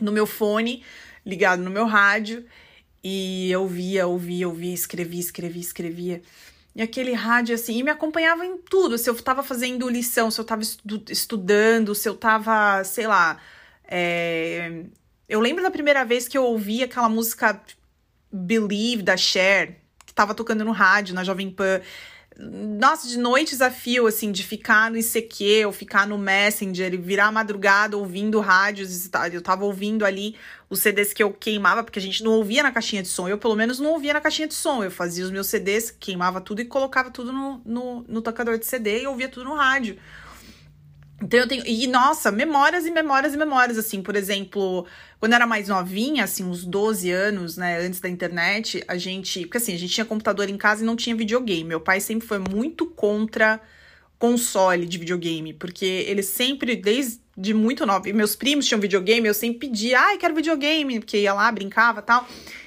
no 0.00 0.10
meu 0.10 0.26
fone, 0.26 0.82
ligado 1.24 1.62
no 1.62 1.70
meu 1.70 1.86
rádio, 1.86 2.44
e 3.08 3.52
eu 3.52 3.68
via, 3.68 4.04
ouvia, 4.04 4.48
ouvia, 4.48 4.74
escrevia, 4.74 5.20
escrevia, 5.20 5.60
escrevia. 5.60 6.22
E 6.74 6.82
aquele 6.82 7.12
rádio, 7.12 7.54
assim, 7.54 7.78
e 7.78 7.82
me 7.84 7.90
acompanhava 7.90 8.44
em 8.44 8.58
tudo. 8.58 8.98
Se 8.98 9.08
eu 9.08 9.14
tava 9.14 9.44
fazendo 9.44 9.88
lição, 9.88 10.28
se 10.28 10.40
eu 10.40 10.44
tava 10.44 10.62
estu 10.62 11.00
estudando, 11.08 11.94
se 11.94 12.08
eu 12.08 12.16
tava, 12.16 12.82
sei 12.82 13.06
lá. 13.06 13.40
É... 13.84 14.82
Eu 15.28 15.38
lembro 15.38 15.62
da 15.62 15.70
primeira 15.70 16.04
vez 16.04 16.26
que 16.26 16.36
eu 16.36 16.42
ouvi 16.42 16.82
aquela 16.82 17.08
música 17.08 17.62
Believe 18.32 19.04
da 19.04 19.16
Cher, 19.16 19.76
que 20.04 20.12
tava 20.12 20.34
tocando 20.34 20.64
no 20.64 20.72
rádio, 20.72 21.14
na 21.14 21.22
Jovem 21.22 21.48
Pan 21.48 21.80
nossa, 22.38 23.08
de 23.08 23.18
noite 23.18 23.52
desafio, 23.52 24.06
assim, 24.06 24.30
de 24.30 24.42
ficar 24.42 24.90
no 24.90 24.98
ICQ 24.98 25.64
ou 25.64 25.72
ficar 25.72 26.06
no 26.06 26.18
Messenger 26.18 26.92
e 26.92 26.96
virar 26.98 27.32
madrugada 27.32 27.96
ouvindo 27.96 28.38
rádios. 28.40 29.08
Eu 29.32 29.40
tava 29.40 29.64
ouvindo 29.64 30.04
ali 30.04 30.36
os 30.68 30.80
CDs 30.80 31.14
que 31.14 31.22
eu 31.22 31.32
queimava, 31.32 31.82
porque 31.82 31.98
a 31.98 32.02
gente 32.02 32.22
não 32.22 32.32
ouvia 32.32 32.62
na 32.62 32.70
caixinha 32.70 33.02
de 33.02 33.08
som. 33.08 33.26
Eu, 33.26 33.38
pelo 33.38 33.56
menos, 33.56 33.78
não 33.78 33.92
ouvia 33.92 34.12
na 34.12 34.20
caixinha 34.20 34.46
de 34.46 34.54
som. 34.54 34.84
Eu 34.84 34.90
fazia 34.90 35.24
os 35.24 35.30
meus 35.30 35.46
CDs, 35.46 35.90
queimava 35.90 36.38
tudo 36.40 36.60
e 36.60 36.66
colocava 36.66 37.10
tudo 37.10 37.32
no, 37.32 37.62
no, 37.64 38.04
no 38.06 38.20
tocador 38.20 38.58
de 38.58 38.66
CD 38.66 39.02
e 39.02 39.06
ouvia 39.06 39.28
tudo 39.28 39.44
no 39.44 39.54
rádio. 39.54 39.96
Então 41.22 41.40
eu 41.40 41.48
tenho. 41.48 41.66
E, 41.66 41.86
nossa, 41.86 42.30
memórias 42.30 42.86
e 42.86 42.90
memórias 42.90 43.34
e 43.34 43.36
memórias, 43.36 43.78
assim, 43.78 44.02
por 44.02 44.14
exemplo, 44.16 44.86
quando 45.18 45.32
eu 45.32 45.36
era 45.36 45.46
mais 45.46 45.68
novinha, 45.68 46.24
assim, 46.24 46.44
uns 46.44 46.64
12 46.64 47.10
anos, 47.10 47.56
né, 47.56 47.78
antes 47.78 48.00
da 48.00 48.08
internet, 48.08 48.84
a 48.86 48.98
gente. 48.98 49.40
Porque 49.40 49.56
assim, 49.56 49.74
a 49.74 49.78
gente 49.78 49.94
tinha 49.94 50.04
computador 50.04 50.50
em 50.50 50.58
casa 50.58 50.82
e 50.82 50.86
não 50.86 50.96
tinha 50.96 51.16
videogame. 51.16 51.64
Meu 51.64 51.80
pai 51.80 52.00
sempre 52.00 52.26
foi 52.28 52.38
muito 52.38 52.86
contra 52.86 53.60
console 54.18 54.86
de 54.86 54.98
videogame, 54.98 55.52
porque 55.52 55.84
ele 55.84 56.22
sempre, 56.22 56.74
desde 56.76 57.20
muito 57.54 57.84
novo, 57.84 58.08
e 58.08 58.12
meus 58.12 58.34
primos 58.34 58.66
tinham 58.66 58.80
videogame, 58.80 59.28
eu 59.28 59.34
sempre 59.34 59.68
pedia, 59.68 60.00
ai, 60.00 60.16
quero 60.16 60.34
videogame, 60.34 61.00
porque 61.00 61.18
ia 61.18 61.34
lá, 61.34 61.50
brincava 61.52 62.00
tal. 62.00 62.26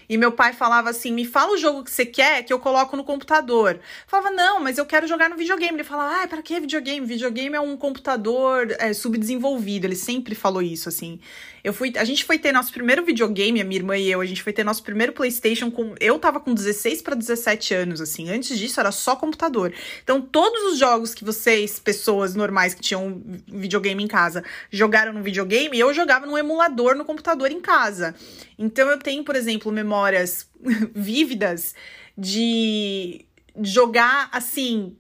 E 0.10 0.18
meu 0.18 0.32
pai 0.32 0.54
falava 0.54 0.90
assim: 0.90 1.14
me 1.14 1.24
fala 1.24 1.54
o 1.54 1.58
jogo 1.58 1.84
que 1.84 1.92
você 1.92 2.06
quer 2.06 2.44
que 2.44 2.52
eu 2.52 2.58
coloco 2.58 2.98
no 2.98 3.04
computador. 3.04 3.76
Eu 3.76 3.82
falava, 4.08 4.32
não, 4.32 4.60
mas 4.60 4.80
eu 4.80 4.86
quero 4.86 5.08
jogar 5.08 5.30
no 5.30 5.38
videogame. 5.38 5.76
Ele 5.76 5.84
falava, 5.84 6.24
ah, 6.24 6.28
para 6.28 6.42
que 6.42 6.60
videogame? 6.60 7.06
Videogame 7.06 7.56
é 7.56 7.60
um 7.60 7.78
computador 7.78 8.76
é, 8.80 8.92
subdesenvolvido. 8.92 9.86
Ele 9.86 9.96
sempre 9.96 10.34
falou 10.34 10.64
isso, 10.64 10.90
assim. 10.90 11.20
Eu 11.64 11.74
fui, 11.74 11.94
a 11.98 12.04
gente 12.04 12.24
foi 12.24 12.40
ter 12.40 12.52
nosso 12.52 12.72
primeiro 12.72 13.04
videogame, 13.04 13.62
a 13.62 13.66
minha 13.66 13.80
irmã 13.80 13.98
e 13.98 14.10
eu, 14.10 14.22
a 14.22 14.26
gente 14.26 14.42
foi 14.42 14.54
ter 14.54 14.64
nosso 14.64 14.82
primeiro 14.82 15.14
PlayStation 15.14 15.70
com. 15.70 15.94
Eu 16.00 16.18
tava 16.18 16.40
com 16.40 16.54
16 16.54 17.02
para 17.02 17.16
17 17.16 17.74
anos, 17.76 18.02
assim. 18.02 18.30
Antes 18.30 18.58
disso 18.58 18.80
era 18.80 18.92
só 18.92 19.16
computador. 19.16 19.74
Então, 20.04 20.22
todos 20.22 20.74
os 20.74 20.80
jogos 20.80 21.14
que 21.14 21.24
vocês, 21.24 21.80
pessoas 21.80 22.34
normais 22.34 22.74
que 22.74 22.82
tinham 22.82 23.22
videogame 23.48 24.04
em 24.04 24.08
casa, 24.08 24.44
jogaram 24.72 25.14
no 25.14 25.22
videogame, 25.22 25.78
eu 25.78 25.94
jogava 25.94 26.26
no 26.26 26.38
emulador 26.38 26.96
no 26.96 27.06
computador 27.06 27.52
em 27.52 27.60
casa. 27.60 28.16
Então, 28.62 28.90
eu 28.90 29.00
tenho, 29.00 29.24
por 29.24 29.38
exemplo, 29.38 29.72
memórias 29.72 30.46
vívidas 30.94 31.74
de 32.18 33.26
jogar 33.62 34.30
assim 34.34 34.98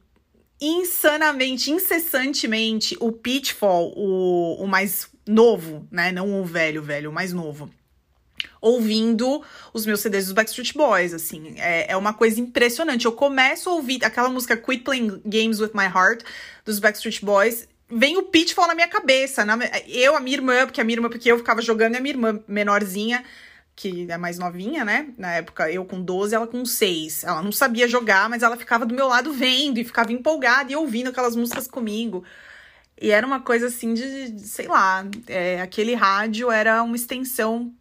insanamente, 0.62 1.70
incessantemente 1.70 2.96
o 3.02 3.12
Pitfall, 3.12 3.94
o, 3.98 4.64
o 4.64 4.68
mais 4.68 5.10
novo, 5.28 5.86
né? 5.92 6.10
Não 6.12 6.42
o 6.42 6.46
velho, 6.46 6.82
velho, 6.82 7.10
o 7.10 7.14
mais 7.14 7.34
novo. 7.34 7.70
Ouvindo 8.62 9.44
os 9.74 9.86
meus 9.86 10.00
CDs 10.00 10.26
dos 10.26 10.34
Backstreet 10.34 10.74
Boys, 10.74 11.14
assim. 11.14 11.56
É, 11.58 11.92
é 11.92 11.98
uma 11.98 12.14
coisa 12.14 12.40
impressionante. 12.40 13.06
Eu 13.06 13.12
começo 13.12 13.70
a 13.70 13.74
ouvir 13.74 14.04
aquela 14.06 14.30
música 14.30 14.56
Quit 14.56 14.84
Playing 14.84 15.22
Games 15.26 15.60
with 15.60 15.72
My 15.74 15.86
Heart, 15.86 16.24
dos 16.64 16.80
Backstreet 16.80 17.24
Boys, 17.24 17.68
vem 17.90 18.18
o 18.18 18.24
Pitfall 18.24 18.68
na 18.68 18.76
minha 18.76 18.88
cabeça. 18.88 19.44
Na, 19.44 19.58
eu, 19.88 20.16
a 20.16 20.20
minha 20.20 20.38
irmã, 20.38 20.66
porque 20.66 20.80
a 20.80 20.84
minha 20.84 20.98
irmã, 20.98 21.10
porque 21.10 21.32
eu 21.32 21.38
ficava 21.38 21.62
jogando, 21.62 21.96
e 21.96 21.98
a 21.98 22.02
minha 22.02 22.14
irmã 22.14 22.40
menorzinha, 22.48 23.24
que 23.80 24.12
é 24.12 24.18
mais 24.18 24.38
novinha, 24.38 24.84
né? 24.84 25.08
Na 25.18 25.32
época, 25.36 25.72
eu 25.72 25.86
com 25.86 26.02
12, 26.02 26.36
ela 26.36 26.46
com 26.46 26.66
6. 26.66 27.24
Ela 27.24 27.42
não 27.42 27.50
sabia 27.54 27.88
jogar, 27.88 28.30
mas 28.30 28.44
ela 28.44 28.58
ficava 28.58 28.86
do 28.86 28.94
meu 28.94 29.08
lado 29.08 29.32
vendo 29.32 29.78
e 29.78 29.86
ficava 29.86 30.12
empolgada 30.12 30.70
e 30.70 30.76
ouvindo 30.76 31.08
aquelas 31.10 31.34
músicas 31.34 31.66
comigo. 31.66 32.26
E 33.02 33.10
era 33.10 33.26
uma 33.26 33.40
coisa 33.40 33.68
assim 33.68 33.94
de, 33.94 34.38
sei 34.42 34.68
lá, 34.68 35.08
é, 35.28 35.62
aquele 35.62 35.96
rádio 35.96 36.52
era 36.52 36.84
uma 36.84 36.98
extensão 36.98 37.74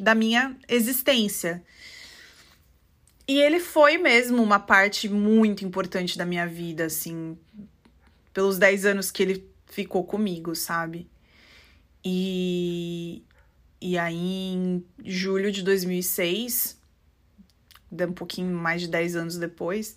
da 0.00 0.14
minha 0.14 0.56
existência. 0.66 1.62
E 3.28 3.38
ele 3.38 3.60
foi 3.60 3.98
mesmo 3.98 4.42
uma 4.42 4.58
parte 4.58 5.10
muito 5.10 5.62
importante 5.62 6.16
da 6.16 6.24
minha 6.24 6.46
vida, 6.46 6.86
assim, 6.86 7.36
pelos 8.32 8.56
10 8.56 8.86
anos 8.86 9.10
que 9.10 9.22
ele 9.22 9.46
ficou 9.66 10.04
comigo, 10.04 10.56
sabe? 10.56 11.06
E, 12.02 13.22
e 13.86 13.98
aí, 13.98 14.54
em 14.54 14.82
julho 15.04 15.52
de 15.52 15.62
2006, 15.62 16.80
um 17.92 18.12
pouquinho 18.14 18.56
mais 18.56 18.80
de 18.80 18.88
10 18.88 19.14
anos 19.14 19.36
depois, 19.36 19.94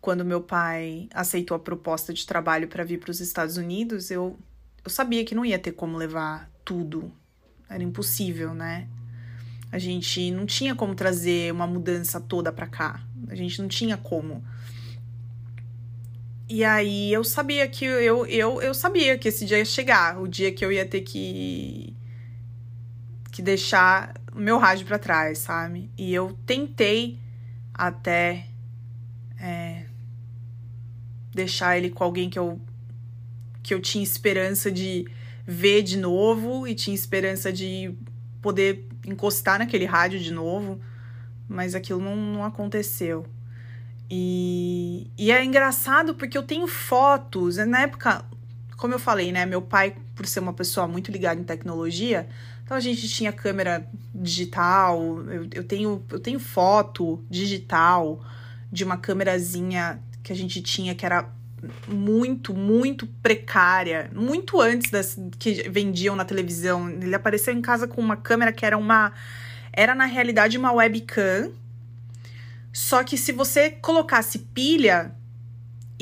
quando 0.00 0.24
meu 0.24 0.40
pai 0.40 1.08
aceitou 1.14 1.56
a 1.56 1.60
proposta 1.60 2.12
de 2.12 2.26
trabalho 2.26 2.66
para 2.66 2.82
vir 2.82 2.98
para 2.98 3.12
os 3.12 3.20
Estados 3.20 3.56
Unidos, 3.56 4.10
eu, 4.10 4.36
eu 4.84 4.90
sabia 4.90 5.24
que 5.24 5.36
não 5.36 5.44
ia 5.44 5.56
ter 5.56 5.70
como 5.70 5.96
levar 5.96 6.50
tudo. 6.64 7.12
Era 7.70 7.84
impossível, 7.84 8.54
né? 8.54 8.88
A 9.70 9.78
gente 9.78 10.32
não 10.32 10.44
tinha 10.44 10.74
como 10.74 10.92
trazer 10.92 11.52
uma 11.52 11.68
mudança 11.68 12.20
toda 12.20 12.52
para 12.52 12.66
cá. 12.66 13.06
A 13.28 13.36
gente 13.36 13.62
não 13.62 13.68
tinha 13.68 13.96
como. 13.96 14.44
E 16.48 16.64
aí 16.64 17.12
eu 17.12 17.22
sabia 17.22 17.68
que 17.68 17.84
eu, 17.84 18.26
eu, 18.26 18.60
eu 18.60 18.74
sabia 18.74 19.16
que 19.16 19.28
esse 19.28 19.44
dia 19.44 19.58
ia 19.58 19.64
chegar, 19.64 20.20
o 20.20 20.26
dia 20.26 20.50
que 20.50 20.64
eu 20.64 20.72
ia 20.72 20.84
ter 20.84 21.02
que 21.02 21.94
que 23.32 23.42
deixar 23.42 24.14
o 24.32 24.38
meu 24.38 24.58
rádio 24.58 24.86
para 24.86 24.98
trás, 24.98 25.38
sabe? 25.38 25.90
E 25.98 26.14
eu 26.14 26.38
tentei 26.46 27.18
até 27.74 28.46
é, 29.40 29.86
deixar 31.34 31.76
ele 31.76 31.90
com 31.90 32.04
alguém 32.04 32.30
que 32.30 32.38
eu 32.38 32.60
que 33.62 33.72
eu 33.72 33.80
tinha 33.80 34.02
esperança 34.02 34.72
de 34.72 35.06
ver 35.46 35.82
de 35.82 35.96
novo 35.96 36.66
e 36.66 36.74
tinha 36.74 36.94
esperança 36.94 37.52
de 37.52 37.94
poder 38.40 38.88
encostar 39.06 39.58
naquele 39.60 39.84
rádio 39.84 40.18
de 40.18 40.32
novo, 40.32 40.80
mas 41.48 41.74
aquilo 41.74 42.00
não, 42.00 42.16
não 42.16 42.44
aconteceu. 42.44 43.24
E, 44.10 45.10
e 45.16 45.30
é 45.30 45.44
engraçado 45.44 46.16
porque 46.16 46.36
eu 46.36 46.42
tenho 46.42 46.66
fotos, 46.66 47.56
na 47.56 47.82
época, 47.82 48.24
como 48.76 48.94
eu 48.94 48.98
falei, 48.98 49.30
né, 49.30 49.46
meu 49.46 49.62
pai, 49.62 49.96
por 50.16 50.26
ser 50.26 50.40
uma 50.40 50.52
pessoa 50.52 50.88
muito 50.88 51.12
ligada 51.12 51.40
em 51.40 51.44
tecnologia, 51.44 52.28
então 52.72 52.78
a 52.78 52.80
gente 52.80 53.06
tinha 53.06 53.30
câmera 53.30 53.86
digital, 54.14 54.98
eu, 55.28 55.46
eu, 55.52 55.62
tenho, 55.62 56.02
eu 56.10 56.18
tenho 56.18 56.40
foto 56.40 57.22
digital 57.28 58.24
de 58.72 58.82
uma 58.82 58.96
câmerazinha 58.96 60.02
que 60.22 60.32
a 60.32 60.34
gente 60.34 60.62
tinha 60.62 60.94
que 60.94 61.04
era 61.04 61.28
muito, 61.86 62.54
muito 62.54 63.06
precária, 63.22 64.10
muito 64.14 64.58
antes 64.58 64.90
das 64.90 65.18
que 65.38 65.68
vendiam 65.68 66.16
na 66.16 66.24
televisão. 66.24 66.88
Ele 66.88 67.14
apareceu 67.14 67.52
em 67.52 67.60
casa 67.60 67.86
com 67.86 68.00
uma 68.00 68.16
câmera 68.16 68.50
que 68.50 68.64
era 68.64 68.78
uma 68.78 69.12
era 69.70 69.94
na 69.94 70.06
realidade 70.06 70.56
uma 70.56 70.72
webcam. 70.72 71.52
Só 72.72 73.04
que 73.04 73.18
se 73.18 73.32
você 73.32 73.68
colocasse 73.68 74.38
pilha 74.38 75.14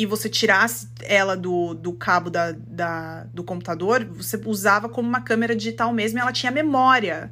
e 0.00 0.06
você 0.06 0.30
tirasse 0.30 0.88
ela 1.02 1.36
do, 1.36 1.74
do 1.74 1.92
cabo 1.92 2.30
da, 2.30 2.52
da, 2.52 3.24
do 3.34 3.44
computador, 3.44 4.02
você 4.02 4.40
usava 4.46 4.88
como 4.88 5.06
uma 5.06 5.20
câmera 5.20 5.54
digital 5.54 5.92
mesmo 5.92 6.18
e 6.18 6.22
ela 6.22 6.32
tinha 6.32 6.50
memória. 6.50 7.30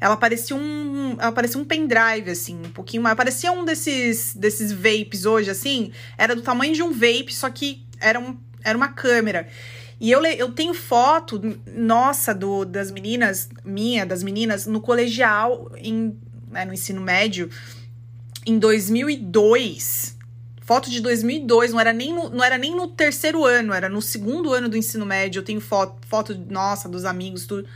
Ela 0.00 0.16
parecia 0.16 0.56
um. 0.56 1.16
Ela 1.16 1.30
parecia 1.30 1.60
um 1.60 1.64
pendrive, 1.64 2.28
assim, 2.28 2.56
um 2.56 2.70
pouquinho 2.70 3.04
mais. 3.04 3.16
Parecia 3.16 3.52
um 3.52 3.64
desses, 3.64 4.34
desses 4.34 4.72
vapes 4.72 5.26
hoje, 5.26 5.48
assim. 5.48 5.92
Era 6.16 6.34
do 6.34 6.42
tamanho 6.42 6.74
de 6.74 6.82
um 6.82 6.92
vape, 6.92 7.32
só 7.32 7.48
que 7.50 7.86
era, 8.00 8.18
um, 8.18 8.36
era 8.64 8.76
uma 8.76 8.88
câmera. 8.88 9.46
E 10.00 10.10
eu, 10.10 10.24
eu 10.24 10.50
tenho 10.50 10.74
foto, 10.74 11.40
nossa, 11.72 12.34
do, 12.34 12.64
das 12.64 12.90
meninas, 12.90 13.48
minha, 13.64 14.04
das 14.04 14.24
meninas, 14.24 14.66
no 14.66 14.80
colegial, 14.80 15.70
em, 15.76 16.18
né, 16.50 16.64
no 16.64 16.74
ensino 16.74 17.00
médio, 17.00 17.48
em 18.44 18.58
2002. 18.58 20.17
Foto 20.68 20.90
de 20.90 21.00
2002, 21.00 21.72
não 21.72 21.80
era, 21.80 21.94
nem 21.94 22.12
no, 22.12 22.28
não 22.28 22.44
era 22.44 22.58
nem 22.58 22.76
no 22.76 22.88
terceiro 22.88 23.42
ano, 23.42 23.72
era 23.72 23.88
no 23.88 24.02
segundo 24.02 24.52
ano 24.52 24.68
do 24.68 24.76
ensino 24.76 25.06
médio. 25.06 25.38
Eu 25.38 25.42
tenho 25.42 25.62
foto, 25.62 26.06
foto 26.06 26.38
nossa, 26.50 26.90
dos 26.90 27.06
amigos, 27.06 27.46
tudo 27.46 27.66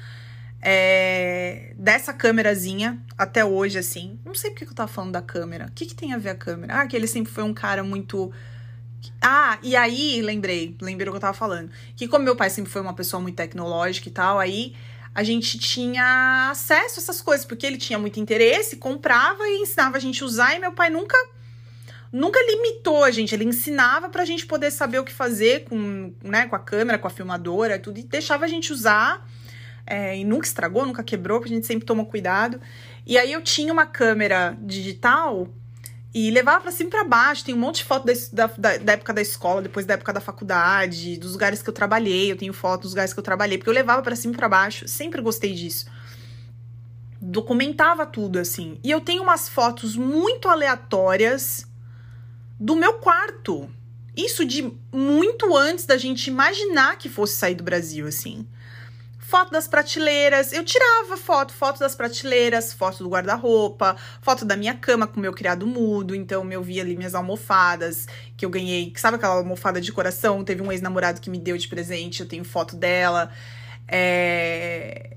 é, 0.61 1.73
dessa 1.79 2.13
câmerazinha 2.13 3.03
até 3.17 3.43
hoje, 3.43 3.79
assim. 3.79 4.21
Não 4.27 4.35
sei 4.35 4.51
porque 4.51 4.67
que 4.67 4.73
eu 4.73 4.75
tava 4.77 4.93
falando 4.93 5.13
da 5.13 5.23
câmera. 5.23 5.69
O 5.69 5.73
que, 5.73 5.87
que 5.87 5.95
tem 5.95 6.13
a 6.13 6.19
ver 6.19 6.29
a 6.29 6.35
câmera? 6.35 6.75
Ah, 6.75 6.87
que 6.87 6.95
ele 6.95 7.07
sempre 7.07 7.33
foi 7.33 7.43
um 7.43 7.55
cara 7.55 7.83
muito. 7.83 8.31
Ah, 9.23 9.59
e 9.63 9.75
aí, 9.75 10.21
lembrei, 10.21 10.77
lembrei 10.79 11.09
o 11.09 11.13
que 11.13 11.17
eu 11.17 11.21
tava 11.23 11.33
falando. 11.33 11.71
Que 11.97 12.07
como 12.07 12.23
meu 12.23 12.37
pai 12.37 12.51
sempre 12.51 12.71
foi 12.71 12.83
uma 12.83 12.93
pessoa 12.93 13.23
muito 13.23 13.37
tecnológica 13.37 14.11
e 14.11 14.13
tal, 14.13 14.39
aí 14.39 14.77
a 15.15 15.23
gente 15.23 15.59
tinha 15.59 16.51
acesso 16.51 17.01
a 17.01 17.03
essas 17.03 17.23
coisas, 17.23 17.47
porque 17.47 17.67
ele 17.67 17.79
tinha 17.79 17.99
muito 17.99 18.21
interesse, 18.21 18.77
comprava 18.77 19.49
e 19.49 19.63
ensinava 19.63 19.97
a 19.97 20.01
gente 20.01 20.23
a 20.23 20.27
usar, 20.27 20.55
e 20.55 20.59
meu 20.59 20.73
pai 20.73 20.91
nunca 20.91 21.17
nunca 22.13 22.39
limitou 22.47 23.03
a 23.03 23.11
gente, 23.11 23.35
ele 23.35 23.45
ensinava 23.45 24.09
pra 24.11 24.25
gente 24.25 24.47
poder 24.47 24.71
saber 24.71 24.99
o 24.99 25.05
que 25.05 25.13
fazer 25.13 25.65
com, 25.65 26.13
né, 26.23 26.47
com 26.47 26.55
a 26.55 26.59
câmera, 26.59 26.99
com 26.99 27.07
a 27.07 27.11
filmadora, 27.11 27.79
tudo, 27.79 27.99
e 27.99 28.03
deixava 28.03 28.45
a 28.45 28.49
gente 28.49 28.73
usar 28.73 29.27
É, 29.85 30.17
e 30.17 30.25
nunca 30.25 30.47
estragou, 30.47 30.87
nunca 30.87 31.03
quebrou, 31.03 31.41
porque 31.41 31.53
a 31.53 31.57
gente 31.57 31.67
sempre 31.67 31.85
toma 31.85 32.05
cuidado. 32.05 32.61
E 33.05 33.19
aí 33.19 33.33
eu 33.33 33.43
tinha 33.43 33.73
uma 33.73 33.85
câmera 33.85 34.57
digital 34.61 35.49
e 36.15 36.31
levava 36.31 36.61
pra 36.61 36.71
cima 36.71 36.89
e 36.89 36.91
pra 36.91 37.03
baixo. 37.05 37.45
Tem 37.45 37.53
um 37.53 37.59
monte 37.59 37.79
de 37.79 37.85
foto 37.85 38.07
da, 38.07 38.47
da, 38.47 38.77
da, 38.77 38.93
época 38.93 39.13
da 39.13 39.21
escola, 39.21 39.61
depois 39.61 39.85
da 39.85 39.95
época 39.95 40.13
da 40.13 40.21
faculdade, 40.21 41.17
dos 41.17 41.33
lugares 41.33 41.63
que 41.63 41.69
eu 41.69 41.75
trabalhei. 41.75 42.31
Eu 42.31 42.37
tenho 42.37 42.53
foto 42.53 42.83
dos 42.83 42.93
lugares 42.93 43.13
que 43.13 43.19
eu 43.19 43.25
trabalhei, 43.25 43.59
porque 43.59 43.71
eu 43.71 43.75
levava 43.75 44.03
para 44.03 44.15
cima 44.15 44.35
e 44.35 44.37
pra 44.37 44.49
baixo. 44.49 44.87
Sempre 44.87 45.21
gostei 45.21 45.53
disso. 45.53 45.87
Documentava 47.21 48.07
tudo, 48.07 48.39
assim. 48.39 48.79
E 48.85 48.91
eu 48.91 49.01
tenho 49.01 49.25
umas 49.25 49.49
fotos 49.49 49.97
muito 49.97 50.49
aleatórias 50.49 51.67
do 52.63 52.77
meu 52.77 52.95
quarto. 52.95 53.69
Isso 54.17 54.45
de 54.45 54.73
muito 54.93 55.57
antes 55.57 55.85
da 55.85 55.97
gente 55.97 56.29
imaginar 56.29 56.97
que 56.97 57.09
fosse 57.09 57.35
sair 57.35 57.57
do 57.57 57.65
Brasil, 57.65 58.07
assim 58.07 58.47
foto 59.19 59.51
das 59.51 59.67
prateleiras. 59.67 60.53
Eu 60.53 60.63
tirava 60.63 61.17
foto, 61.17 61.55
foto 61.55 61.81
das 61.81 61.95
prateleiras, 61.95 62.75
foto 62.75 63.03
do 63.03 63.09
guarda-roupa, 63.09 63.97
foto 64.21 64.45
da 64.45 64.59
minha 64.59 64.75
cama 64.75 65.07
com 65.07 65.19
meu 65.19 65.33
criado 65.33 65.67
mudo. 65.67 66.15
Então 66.15 66.53
eu 66.53 66.63
via 66.63 66.83
ali 66.83 66.95
minhas 66.95 67.15
almofadas 67.15 68.07
que 68.37 68.45
eu 68.45 68.51
ganhei. 68.51 68.93
Sabe 68.95 69.17
aquela 69.17 69.37
almofada 69.37 69.81
de 69.81 69.91
coração? 69.91 70.45
Teve 70.45 70.61
um 70.61 70.71
ex-namorado 70.71 71.19
que 71.19 71.31
me 71.31 71.39
deu 71.39 71.57
de 71.57 71.67
presente, 71.67 72.21
eu 72.21 72.29
tenho 72.29 72.45
foto 72.45 72.77
dela. 72.77 73.33
É... 73.89 75.17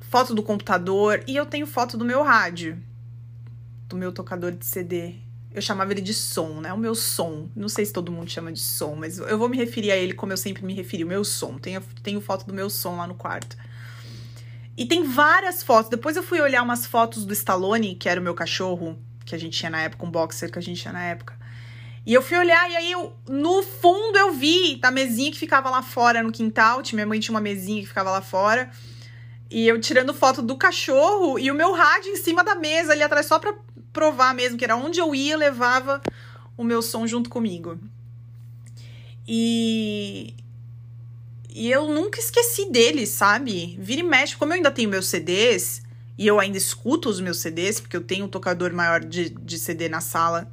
Foto 0.00 0.34
do 0.34 0.42
computador 0.42 1.22
e 1.26 1.36
eu 1.36 1.44
tenho 1.44 1.66
foto 1.66 1.98
do 1.98 2.06
meu 2.06 2.22
rádio, 2.22 2.82
do 3.86 3.94
meu 3.94 4.10
tocador 4.10 4.52
de 4.52 4.64
CD 4.64 5.27
eu 5.52 5.62
chamava 5.62 5.92
ele 5.92 6.00
de 6.00 6.12
som, 6.12 6.60
né? 6.60 6.72
O 6.72 6.78
meu 6.78 6.94
som. 6.94 7.48
Não 7.56 7.68
sei 7.68 7.84
se 7.84 7.92
todo 7.92 8.12
mundo 8.12 8.30
chama 8.30 8.52
de 8.52 8.60
som, 8.60 8.94
mas 8.94 9.18
eu 9.18 9.38
vou 9.38 9.48
me 9.48 9.56
referir 9.56 9.90
a 9.90 9.96
ele 9.96 10.12
como 10.12 10.32
eu 10.32 10.36
sempre 10.36 10.64
me 10.64 10.74
referi, 10.74 11.04
o 11.04 11.06
meu 11.06 11.24
som. 11.24 11.56
Tenho, 11.58 11.82
tenho 12.02 12.20
foto 12.20 12.46
do 12.46 12.52
meu 12.52 12.68
som 12.68 12.96
lá 12.96 13.06
no 13.06 13.14
quarto. 13.14 13.56
E 14.76 14.86
tem 14.86 15.02
várias 15.02 15.62
fotos. 15.62 15.90
Depois 15.90 16.16
eu 16.16 16.22
fui 16.22 16.40
olhar 16.40 16.62
umas 16.62 16.86
fotos 16.86 17.24
do 17.24 17.32
Stallone, 17.32 17.94
que 17.94 18.08
era 18.08 18.20
o 18.20 18.22
meu 18.22 18.34
cachorro, 18.34 18.98
que 19.24 19.34
a 19.34 19.38
gente 19.38 19.58
tinha 19.58 19.70
na 19.70 19.80
época, 19.80 20.06
um 20.06 20.10
boxer 20.10 20.52
que 20.52 20.58
a 20.58 20.62
gente 20.62 20.80
tinha 20.80 20.92
na 20.92 21.02
época. 21.02 21.36
E 22.06 22.14
eu 22.14 22.22
fui 22.22 22.38
olhar, 22.38 22.70
e 22.70 22.76
aí 22.76 22.92
eu, 22.92 23.12
no 23.28 23.62
fundo 23.62 24.16
eu 24.16 24.32
vi 24.32 24.78
a 24.82 24.90
mesinha 24.90 25.30
que 25.30 25.38
ficava 25.38 25.68
lá 25.68 25.82
fora 25.82 26.22
no 26.22 26.30
quintal. 26.30 26.82
Minha 26.92 27.06
mãe 27.06 27.18
tinha 27.18 27.34
uma 27.34 27.40
mesinha 27.40 27.80
que 27.82 27.88
ficava 27.88 28.10
lá 28.10 28.22
fora. 28.22 28.70
E 29.50 29.66
eu 29.66 29.80
tirando 29.80 30.12
foto 30.12 30.42
do 30.42 30.56
cachorro 30.56 31.38
e 31.38 31.50
o 31.50 31.54
meu 31.54 31.72
rádio 31.72 32.12
em 32.12 32.16
cima 32.16 32.44
da 32.44 32.54
mesa 32.54 32.92
ali 32.92 33.02
atrás, 33.02 33.26
só 33.26 33.38
pra 33.38 33.54
provar 33.98 34.32
mesmo 34.32 34.56
que 34.56 34.64
era 34.64 34.76
onde 34.76 35.00
eu 35.00 35.12
ia, 35.12 35.36
levava 35.36 36.00
o 36.56 36.62
meu 36.62 36.80
som 36.80 37.04
junto 37.04 37.28
comigo. 37.28 37.76
E 39.26 40.34
e 41.52 41.68
eu 41.68 41.88
nunca 41.88 42.20
esqueci 42.20 42.70
dele, 42.70 43.04
sabe? 43.04 43.76
Vira 43.80 44.00
e 44.00 44.04
mexe, 44.04 44.36
como 44.36 44.52
eu 44.52 44.56
ainda 44.56 44.70
tenho 44.70 44.88
meus 44.88 45.08
CDs 45.08 45.82
e 46.16 46.24
eu 46.28 46.38
ainda 46.38 46.56
escuto 46.56 47.08
os 47.08 47.20
meus 47.20 47.38
CDs, 47.38 47.80
porque 47.80 47.96
eu 47.96 48.04
tenho 48.04 48.26
um 48.26 48.28
tocador 48.28 48.72
maior 48.72 49.04
de, 49.04 49.30
de 49.30 49.58
CD 49.58 49.88
na 49.88 50.00
sala. 50.00 50.48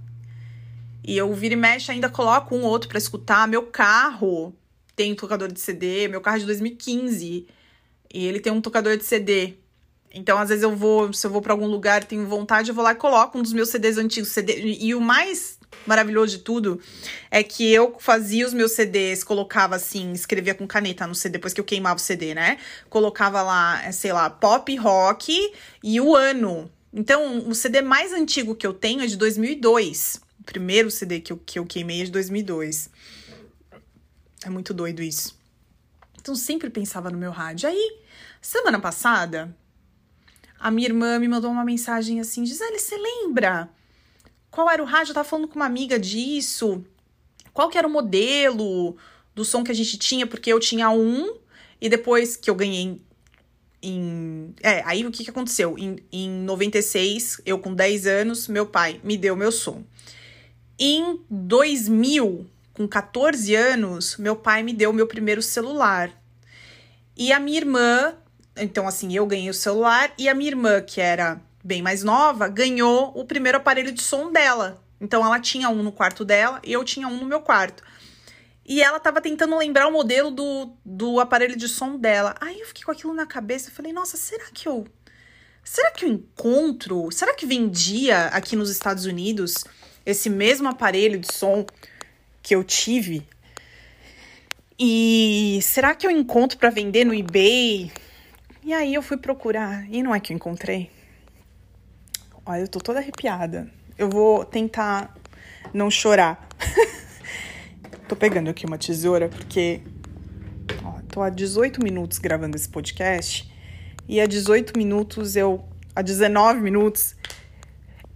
E 1.03 1.15
eu 1.15 1.31
vira 1.31 1.53
e 1.53 1.57
mexe 1.57 1.91
ainda 1.91 2.09
coloco 2.09 2.55
um 2.55 2.63
ou 2.63 2.71
outro 2.71 2.89
para 2.89 2.97
escutar. 2.97 3.47
Meu 3.47 3.67
carro 3.67 4.55
tem 4.95 5.11
um 5.11 5.15
tocador 5.15 5.51
de 5.51 5.59
CD, 5.59 6.07
meu 6.07 6.21
carro 6.21 6.37
é 6.37 6.39
de 6.39 6.47
2015 6.47 7.45
e 8.11 8.25
ele 8.25 8.39
tem 8.39 8.51
um 8.51 8.61
tocador 8.61 8.97
de 8.97 9.05
CD. 9.05 9.53
Então, 10.15 10.37
às 10.37 10.47
vezes 10.47 10.63
eu 10.63 10.73
vou, 10.73 11.11
se 11.11 11.27
eu 11.27 11.29
vou 11.29 11.41
para 11.41 11.51
algum 11.51 11.67
lugar 11.67 12.05
tenho 12.05 12.25
vontade, 12.25 12.69
eu 12.69 12.75
vou 12.75 12.83
lá 12.83 12.93
e 12.93 12.95
coloco 12.95 13.37
um 13.37 13.41
dos 13.41 13.51
meus 13.51 13.67
CDs 13.67 13.97
antigos. 13.97 14.29
CD, 14.29 14.77
e 14.79 14.95
o 14.95 15.01
mais 15.01 15.59
maravilhoso 15.85 16.37
de 16.37 16.43
tudo 16.43 16.79
é 17.29 17.43
que 17.43 17.69
eu 17.69 17.97
fazia 17.99 18.47
os 18.47 18.53
meus 18.53 18.71
CDs, 18.71 19.25
colocava 19.25 19.75
assim, 19.75 20.13
escrevia 20.13 20.55
com 20.55 20.65
caneta 20.65 21.05
no 21.05 21.13
CD, 21.13 21.33
depois 21.33 21.53
que 21.53 21.59
eu 21.59 21.65
queimava 21.65 21.97
o 21.97 21.99
CD, 21.99 22.33
né? 22.33 22.57
Colocava 22.89 23.41
lá, 23.41 23.83
é, 23.83 23.91
sei 23.91 24.13
lá, 24.13 24.29
pop 24.29 24.73
rock 24.77 25.53
e 25.83 25.99
o 25.99 26.15
ano. 26.15 26.71
Então, 26.93 27.49
o 27.49 27.53
CD 27.53 27.81
mais 27.81 28.13
antigo 28.13 28.55
que 28.55 28.65
eu 28.65 28.73
tenho 28.73 29.01
é 29.01 29.07
de 29.07 29.17
2002. 29.17 30.21
O 30.39 30.43
primeiro 30.45 30.89
CD 30.89 31.19
que 31.19 31.33
eu, 31.33 31.37
que 31.45 31.59
eu 31.59 31.65
queimei 31.65 32.01
é 32.01 32.05
de 32.05 32.11
2002. 32.11 32.89
É 34.45 34.49
muito 34.49 34.73
doido 34.73 35.03
isso. 35.03 35.37
Então, 36.21 36.35
sempre 36.35 36.69
pensava 36.69 37.09
no 37.09 37.17
meu 37.17 37.31
rádio. 37.31 37.67
Aí, 37.67 37.99
semana 38.41 38.79
passada, 38.79 39.53
a 40.59 40.71
minha 40.71 40.87
irmã 40.87 41.19
me 41.19 41.27
mandou 41.27 41.51
uma 41.51 41.65
mensagem 41.65 42.19
assim: 42.19 42.45
Gisele, 42.45 42.79
você 42.79 42.97
lembra? 42.97 43.69
Qual 44.49 44.69
era 44.69 44.81
o 44.81 44.85
rádio? 44.85 45.11
Eu 45.11 45.15
tava 45.15 45.27
falando 45.27 45.47
com 45.47 45.55
uma 45.55 45.65
amiga 45.65 45.99
disso. 45.99 46.83
Qual 47.53 47.69
que 47.69 47.77
era 47.77 47.87
o 47.87 47.91
modelo 47.91 48.95
do 49.33 49.45
som 49.45 49.63
que 49.63 49.71
a 49.71 49.75
gente 49.75 49.97
tinha? 49.97 50.25
Porque 50.25 50.51
eu 50.51 50.59
tinha 50.59 50.89
um 50.89 51.37
e 51.79 51.89
depois 51.89 52.35
que 52.35 52.49
eu 52.49 52.55
ganhei 52.55 53.01
em. 53.81 54.55
É, 54.61 54.81
aí 54.85 55.05
o 55.05 55.11
que, 55.11 55.23
que 55.23 55.29
aconteceu? 55.29 55.77
Em, 55.77 55.97
em 56.11 56.29
96, 56.29 57.41
eu 57.45 57.59
com 57.59 57.73
10 57.73 58.07
anos, 58.07 58.47
meu 58.47 58.65
pai 58.65 58.99
me 59.03 59.17
deu 59.17 59.35
meu 59.35 59.51
som. 59.51 59.83
Em 60.79 61.19
2000, 61.29 62.45
com 62.73 62.87
14 62.87 63.55
anos, 63.55 64.17
meu 64.17 64.35
pai 64.35 64.63
me 64.63 64.73
deu 64.73 64.91
meu 64.91 65.07
primeiro 65.07 65.41
celular. 65.41 66.11
E 67.15 67.31
a 67.31 67.39
minha 67.39 67.57
irmã 67.57 68.15
então, 68.57 68.87
assim, 68.87 69.13
eu 69.13 69.25
ganhei 69.25 69.49
o 69.49 69.53
celular 69.53 70.13
e 70.17 70.29
a 70.29 70.33
minha 70.33 70.51
irmã, 70.51 70.81
que 70.81 71.01
era 71.01 71.41
bem 71.63 71.81
mais 71.81 72.03
nova, 72.03 72.47
ganhou 72.47 73.11
o 73.15 73.25
primeiro 73.25 73.57
aparelho 73.57 73.91
de 73.91 74.01
som 74.01 74.31
dela. 74.31 74.81
Então, 74.99 75.25
ela 75.25 75.39
tinha 75.39 75.69
um 75.69 75.83
no 75.83 75.91
quarto 75.91 76.23
dela 76.23 76.61
e 76.63 76.71
eu 76.71 76.83
tinha 76.83 77.07
um 77.07 77.17
no 77.17 77.25
meu 77.25 77.41
quarto. 77.41 77.83
E 78.65 78.81
ela 78.81 78.99
tava 78.99 79.21
tentando 79.21 79.57
lembrar 79.57 79.87
o 79.87 79.91
modelo 79.91 80.31
do, 80.31 80.71
do 80.83 81.19
aparelho 81.19 81.55
de 81.55 81.67
som 81.67 81.97
dela. 81.97 82.35
Aí 82.41 82.59
eu 82.59 82.65
fiquei 82.65 82.83
com 82.83 82.91
aquilo 82.91 83.13
na 83.13 83.25
cabeça 83.25 83.69
e 83.69 83.73
falei, 83.73 83.93
nossa, 83.93 84.17
será 84.17 84.45
que 84.53 84.67
eu. 84.67 84.87
Será 85.63 85.91
que 85.91 86.05
eu 86.05 86.09
encontro? 86.09 87.11
Será 87.11 87.33
que 87.33 87.45
vendia 87.45 88.27
aqui 88.27 88.55
nos 88.55 88.69
Estados 88.69 89.05
Unidos 89.05 89.63
esse 90.05 90.29
mesmo 90.29 90.67
aparelho 90.67 91.19
de 91.19 91.31
som 91.31 91.65
que 92.41 92.55
eu 92.55 92.63
tive? 92.63 93.27
E 94.79 95.59
será 95.61 95.93
que 95.93 96.05
eu 96.05 96.11
encontro 96.11 96.57
para 96.57 96.69
vender 96.69 97.05
no 97.05 97.13
eBay? 97.13 97.91
E 98.65 98.73
aí 98.73 98.95
eu 98.95 99.03
fui 99.03 99.15
procurar 99.15 99.85
e 99.91 100.01
não 100.01 100.15
é 100.15 100.19
que 100.19 100.33
eu 100.33 100.35
encontrei. 100.35 100.89
Olha, 102.43 102.61
eu 102.61 102.67
tô 102.67 102.79
toda 102.79 102.97
arrepiada. 102.97 103.69
Eu 103.95 104.09
vou 104.09 104.43
tentar 104.43 105.15
não 105.71 105.91
chorar. 105.91 106.49
tô 108.09 108.15
pegando 108.15 108.49
aqui 108.49 108.65
uma 108.65 108.79
tesoura 108.79 109.29
porque 109.29 109.81
ó, 110.83 110.93
tô 111.07 111.21
há 111.21 111.29
18 111.29 111.83
minutos 111.83 112.17
gravando 112.17 112.55
esse 112.55 112.67
podcast 112.67 113.47
e 114.09 114.19
há 114.19 114.25
18 114.25 114.75
minutos 114.75 115.35
eu 115.35 115.63
há 115.95 116.01
19 116.01 116.59
minutos 116.59 117.15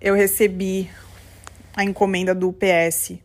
eu 0.01 0.15
recebi 0.15 0.89
a 1.75 1.83
encomenda 1.83 2.33
do 2.33 2.49
UPS 2.49 3.19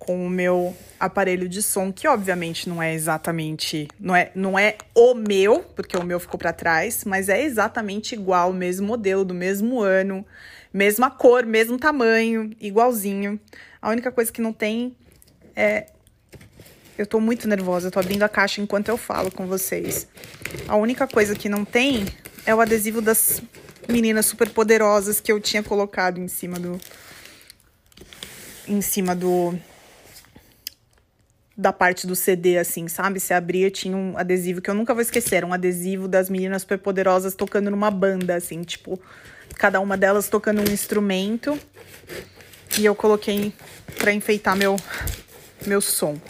com 0.00 0.26
o 0.26 0.28
meu 0.28 0.76
aparelho 0.98 1.48
de 1.48 1.62
som, 1.62 1.92
que 1.92 2.08
obviamente 2.08 2.68
não 2.68 2.82
é 2.82 2.94
exatamente, 2.94 3.88
não 3.98 4.14
é, 4.14 4.30
não 4.34 4.58
é 4.58 4.76
o 4.94 5.14
meu, 5.14 5.60
porque 5.74 5.96
o 5.96 6.02
meu 6.02 6.18
ficou 6.18 6.38
para 6.38 6.52
trás, 6.52 7.04
mas 7.04 7.28
é 7.28 7.42
exatamente 7.42 8.14
igual, 8.14 8.52
mesmo 8.52 8.86
modelo, 8.86 9.24
do 9.24 9.34
mesmo 9.34 9.80
ano, 9.80 10.24
mesma 10.72 11.10
cor, 11.10 11.44
mesmo 11.44 11.78
tamanho, 11.78 12.50
igualzinho. 12.60 13.38
A 13.80 13.90
única 13.90 14.10
coisa 14.10 14.32
que 14.32 14.40
não 14.40 14.52
tem 14.52 14.96
é 15.54 15.86
eu 16.98 17.06
tô 17.06 17.20
muito 17.20 17.46
nervosa, 17.46 17.90
tô 17.90 18.00
abrindo 18.00 18.22
a 18.22 18.28
caixa 18.28 18.60
enquanto 18.60 18.88
eu 18.88 18.96
falo 18.96 19.30
com 19.30 19.46
vocês. 19.46 20.08
A 20.66 20.76
única 20.76 21.06
coisa 21.06 21.34
que 21.34 21.48
não 21.48 21.64
tem 21.64 22.06
é 22.46 22.54
o 22.54 22.60
adesivo 22.60 23.02
das 23.02 23.42
meninas 23.86 24.26
super 24.26 24.48
poderosas 24.48 25.20
que 25.20 25.30
eu 25.30 25.38
tinha 25.38 25.62
colocado 25.62 26.18
em 26.18 26.28
cima 26.28 26.58
do 26.58 26.80
em 28.66 28.80
cima 28.80 29.14
do 29.14 29.56
da 31.56 31.72
parte 31.72 32.06
do 32.06 32.14
CD, 32.14 32.58
assim, 32.58 32.86
sabe? 32.86 33.18
Se 33.18 33.32
abria, 33.32 33.70
tinha 33.70 33.96
um 33.96 34.18
adesivo 34.18 34.60
que 34.60 34.68
eu 34.68 34.74
nunca 34.74 34.92
vou 34.92 35.00
esquecer. 35.00 35.44
Um 35.44 35.52
adesivo 35.52 36.06
das 36.06 36.28
meninas 36.28 36.62
superpoderosas 36.62 37.34
tocando 37.34 37.70
numa 37.70 37.90
banda, 37.90 38.34
assim, 38.34 38.62
tipo, 38.62 39.00
cada 39.54 39.80
uma 39.80 39.96
delas 39.96 40.28
tocando 40.28 40.60
um 40.60 40.72
instrumento. 40.72 41.58
E 42.78 42.84
eu 42.84 42.94
coloquei 42.94 43.54
para 43.98 44.12
enfeitar 44.12 44.54
meu, 44.54 44.76
meu 45.66 45.80
som. 45.80 46.20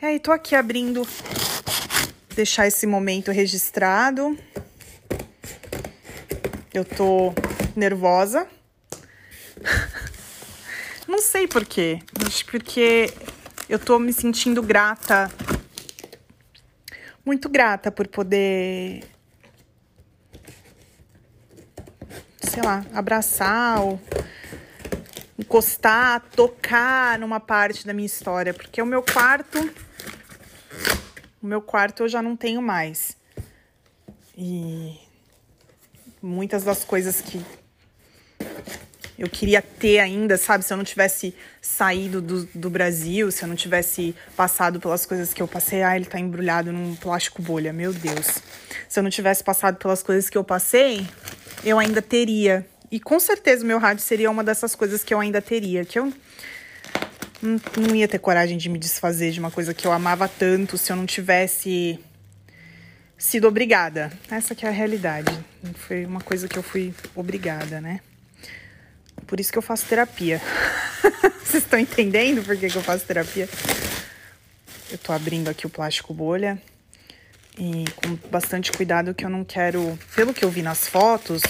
E 0.00 0.06
aí, 0.06 0.18
tô 0.18 0.32
aqui 0.32 0.54
abrindo, 0.54 1.06
deixar 2.34 2.66
esse 2.66 2.86
momento 2.86 3.30
registrado. 3.30 4.38
Eu 6.72 6.86
tô 6.86 7.34
nervosa. 7.76 8.46
Não 11.06 11.18
sei 11.18 11.46
por 11.46 11.66
quê. 11.66 12.00
Acho 12.26 12.46
porque 12.46 13.12
eu 13.68 13.78
tô 13.78 13.98
me 13.98 14.12
sentindo 14.12 14.62
grata, 14.62 15.30
muito 17.24 17.48
grata 17.48 17.90
por 17.90 18.06
poder, 18.08 19.04
sei 22.42 22.62
lá, 22.62 22.84
abraçar 22.92 23.80
ou 23.80 24.00
encostar, 25.38 26.22
tocar 26.34 27.18
numa 27.18 27.40
parte 27.40 27.86
da 27.86 27.92
minha 27.92 28.06
história, 28.06 28.52
porque 28.52 28.80
o 28.80 28.86
meu 28.86 29.02
quarto, 29.02 29.58
o 31.42 31.46
meu 31.46 31.60
quarto 31.60 32.02
eu 32.04 32.08
já 32.08 32.22
não 32.22 32.36
tenho 32.36 32.60
mais. 32.60 33.16
E 34.36 34.98
muitas 36.22 36.64
das 36.64 36.84
coisas 36.84 37.20
que 37.20 37.44
eu 39.18 39.28
queria 39.28 39.60
ter 39.60 39.98
ainda, 39.98 40.36
sabe? 40.36 40.64
Se 40.64 40.72
eu 40.72 40.76
não 40.76 40.84
tivesse 40.84 41.34
saído 41.60 42.20
do, 42.20 42.44
do 42.54 42.70
Brasil, 42.70 43.30
se 43.30 43.42
eu 43.42 43.48
não 43.48 43.54
tivesse 43.54 44.14
passado 44.36 44.80
pelas 44.80 45.04
coisas 45.06 45.32
que 45.32 45.42
eu 45.42 45.48
passei. 45.48 45.82
Ah, 45.82 45.96
ele 45.96 46.06
tá 46.06 46.18
embrulhado 46.18 46.72
num 46.72 46.94
plástico 46.96 47.42
bolha, 47.42 47.72
meu 47.72 47.92
Deus. 47.92 48.42
Se 48.88 48.98
eu 48.98 49.02
não 49.02 49.10
tivesse 49.10 49.44
passado 49.44 49.76
pelas 49.76 50.02
coisas 50.02 50.30
que 50.30 50.36
eu 50.36 50.44
passei, 50.44 51.06
eu 51.64 51.78
ainda 51.78 52.00
teria. 52.00 52.66
E 52.90 52.98
com 52.98 53.20
certeza 53.20 53.64
o 53.64 53.66
meu 53.66 53.78
rádio 53.78 54.02
seria 54.02 54.30
uma 54.30 54.42
dessas 54.42 54.74
coisas 54.74 55.04
que 55.04 55.12
eu 55.12 55.20
ainda 55.20 55.40
teria. 55.40 55.84
Que 55.84 55.98
eu 55.98 56.12
não, 57.40 57.60
não 57.76 57.94
ia 57.94 58.08
ter 58.08 58.18
coragem 58.18 58.56
de 58.56 58.68
me 58.68 58.78
desfazer 58.78 59.30
de 59.30 59.40
uma 59.40 59.50
coisa 59.50 59.74
que 59.74 59.86
eu 59.86 59.92
amava 59.92 60.28
tanto 60.28 60.78
se 60.78 60.90
eu 60.90 60.96
não 60.96 61.06
tivesse 61.06 61.98
sido 63.18 63.46
obrigada. 63.46 64.12
Essa 64.30 64.54
que 64.54 64.66
é 64.66 64.68
a 64.68 64.72
realidade. 64.72 65.32
Foi 65.74 66.04
uma 66.04 66.20
coisa 66.20 66.48
que 66.48 66.58
eu 66.58 66.62
fui 66.62 66.94
obrigada, 67.14 67.80
né? 67.80 68.00
Por 69.32 69.40
isso 69.40 69.50
que 69.50 69.56
eu 69.56 69.62
faço 69.62 69.86
terapia. 69.86 70.42
Vocês 71.42 71.62
estão 71.62 71.78
entendendo 71.78 72.44
por 72.44 72.54
que, 72.54 72.68
que 72.68 72.76
eu 72.76 72.82
faço 72.82 73.06
terapia? 73.06 73.48
Eu 74.90 74.98
tô 74.98 75.10
abrindo 75.10 75.48
aqui 75.48 75.66
o 75.66 75.70
plástico 75.70 76.12
bolha 76.12 76.60
e 77.58 77.86
com 77.96 78.14
bastante 78.28 78.70
cuidado 78.70 79.14
que 79.14 79.24
eu 79.24 79.30
não 79.30 79.42
quero, 79.42 79.98
pelo 80.14 80.34
que 80.34 80.44
eu 80.44 80.50
vi 80.50 80.60
nas 80.60 80.86
fotos, 80.86 81.40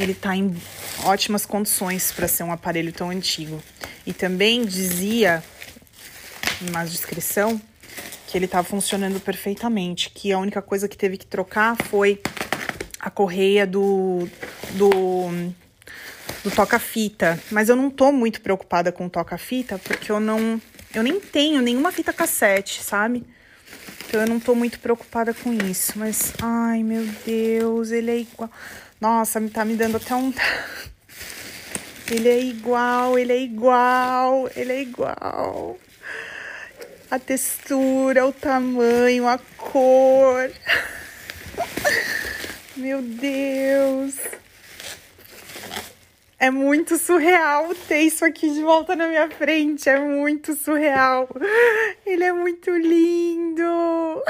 ele 0.00 0.12
tá 0.12 0.34
em 0.34 0.52
ótimas 1.04 1.46
condições 1.46 2.10
para 2.10 2.26
ser 2.26 2.42
um 2.42 2.50
aparelho 2.50 2.92
tão 2.92 3.10
antigo. 3.10 3.62
E 4.04 4.12
também 4.12 4.64
dizia 4.64 5.44
na 6.72 6.84
descrição 6.84 7.62
que 8.26 8.36
ele 8.36 8.46
estava 8.46 8.66
funcionando 8.66 9.20
perfeitamente, 9.20 10.10
que 10.10 10.32
a 10.32 10.40
única 10.40 10.60
coisa 10.60 10.88
que 10.88 10.98
teve 10.98 11.16
que 11.16 11.26
trocar 11.26 11.76
foi 11.76 12.20
a 12.98 13.10
correia 13.10 13.64
do, 13.64 14.28
do, 14.72 15.52
do 16.42 16.50
toca-fita. 16.50 17.38
Mas 17.50 17.68
eu 17.68 17.76
não 17.76 17.90
tô 17.90 18.12
muito 18.12 18.40
preocupada 18.40 18.90
com 18.92 19.08
toca-fita, 19.08 19.78
porque 19.78 20.10
eu 20.10 20.20
não. 20.20 20.60
Eu 20.94 21.02
nem 21.02 21.20
tenho 21.20 21.60
nenhuma 21.60 21.92
fita 21.92 22.12
cassete, 22.12 22.82
sabe? 22.82 23.24
Então 24.06 24.20
eu 24.20 24.26
não 24.26 24.40
tô 24.40 24.54
muito 24.54 24.80
preocupada 24.80 25.32
com 25.32 25.52
isso. 25.52 25.92
Mas, 25.96 26.32
ai 26.42 26.82
meu 26.82 27.06
Deus, 27.24 27.90
ele 27.90 28.10
é 28.10 28.18
igual. 28.18 28.50
Nossa, 29.00 29.40
tá 29.48 29.64
me 29.64 29.76
dando 29.76 29.96
até 29.96 30.14
um. 30.14 30.32
Ele 32.10 32.28
é 32.28 32.40
igual, 32.40 33.16
ele 33.16 33.32
é 33.32 33.38
igual, 33.40 34.50
ele 34.56 34.72
é 34.72 34.80
igual 34.82 35.78
a 37.10 37.18
textura, 37.18 38.24
o 38.24 38.32
tamanho, 38.32 39.26
a 39.26 39.38
cor. 39.56 40.50
Meu 42.76 43.02
Deus. 43.02 44.14
É 46.40 46.50
muito 46.50 46.96
surreal 46.96 47.74
ter 47.86 48.00
isso 48.00 48.24
aqui 48.24 48.50
de 48.50 48.62
volta 48.62 48.96
na 48.96 49.06
minha 49.06 49.28
frente. 49.30 49.90
É 49.90 50.00
muito 50.00 50.56
surreal. 50.56 51.28
Ele 52.06 52.24
é 52.24 52.32
muito 52.32 52.70
lindo. 52.70 54.22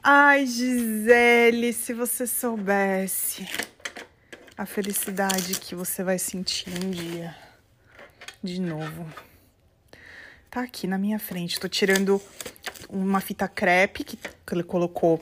Ai, 0.00 0.46
Gisele, 0.46 1.72
se 1.72 1.92
você 1.92 2.24
soubesse 2.24 3.44
a 4.56 4.64
felicidade 4.64 5.58
que 5.58 5.74
você 5.74 6.04
vai 6.04 6.16
sentir 6.16 6.70
um 6.84 6.90
dia 6.90 7.34
de 8.40 8.60
novo. 8.60 9.04
Tá 10.48 10.60
aqui 10.60 10.86
na 10.86 10.96
minha 10.96 11.18
frente. 11.18 11.58
Tô 11.58 11.68
tirando 11.68 12.22
uma 12.88 13.20
fita 13.20 13.48
crepe 13.48 14.04
que, 14.04 14.16
ele 14.52 14.62
colocou. 14.62 15.20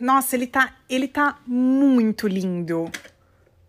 Nossa, 0.00 0.34
ele 0.34 0.46
tá, 0.46 0.74
ele 0.88 1.06
tá 1.06 1.38
muito 1.46 2.26
lindo. 2.26 2.90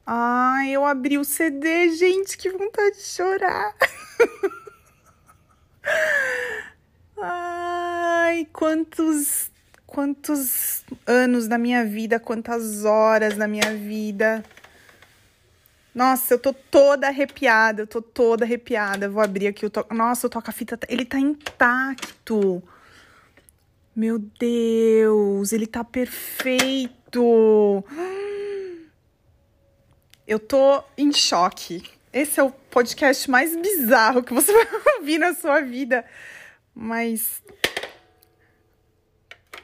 Ai, 0.06 0.72
eu 0.72 0.86
abri 0.86 1.18
o 1.18 1.26
CD, 1.26 1.90
gente, 1.96 2.38
que 2.38 2.50
vontade 2.50 2.96
de 2.96 3.04
chorar. 3.04 3.76
Ai, 7.22 8.48
quantos 8.54 9.52
quantos 9.86 10.86
anos 11.06 11.50
da 11.50 11.58
minha 11.58 11.86
vida, 11.86 12.18
quantas 12.18 12.86
horas 12.86 13.36
da 13.36 13.46
minha 13.46 13.76
vida 13.76 14.42
nossa, 15.94 16.34
eu 16.34 16.40
tô 16.40 16.54
toda 16.54 17.08
arrepiada, 17.08 17.82
eu 17.82 17.88
tô 17.88 18.02
toda 18.02 18.46
arrepiada. 18.46 19.10
Vou 19.10 19.22
abrir 19.22 19.48
aqui 19.48 19.66
o 19.66 19.70
toca. 19.70 19.94
Nossa, 19.94 20.28
o 20.28 20.30
toca-fita, 20.30 20.78
tá, 20.78 20.88
ele 20.90 21.04
tá 21.06 21.20
intacto. 21.20 22.64
Meu 24.02 24.18
Deus, 24.18 25.54
ele 25.54 25.68
tá 25.68 25.84
perfeito. 25.84 27.86
Eu 30.26 30.40
tô 30.40 30.84
em 30.98 31.14
choque. 31.14 31.84
Esse 32.12 32.40
é 32.40 32.44
o 32.44 32.50
podcast 32.50 33.30
mais 33.30 33.56
bizarro 33.56 34.24
que 34.24 34.34
você 34.34 34.52
vai 34.58 34.68
ouvir 34.98 35.20
na 35.20 35.36
sua 35.36 35.62
vida. 35.62 36.04
Mas. 36.74 37.44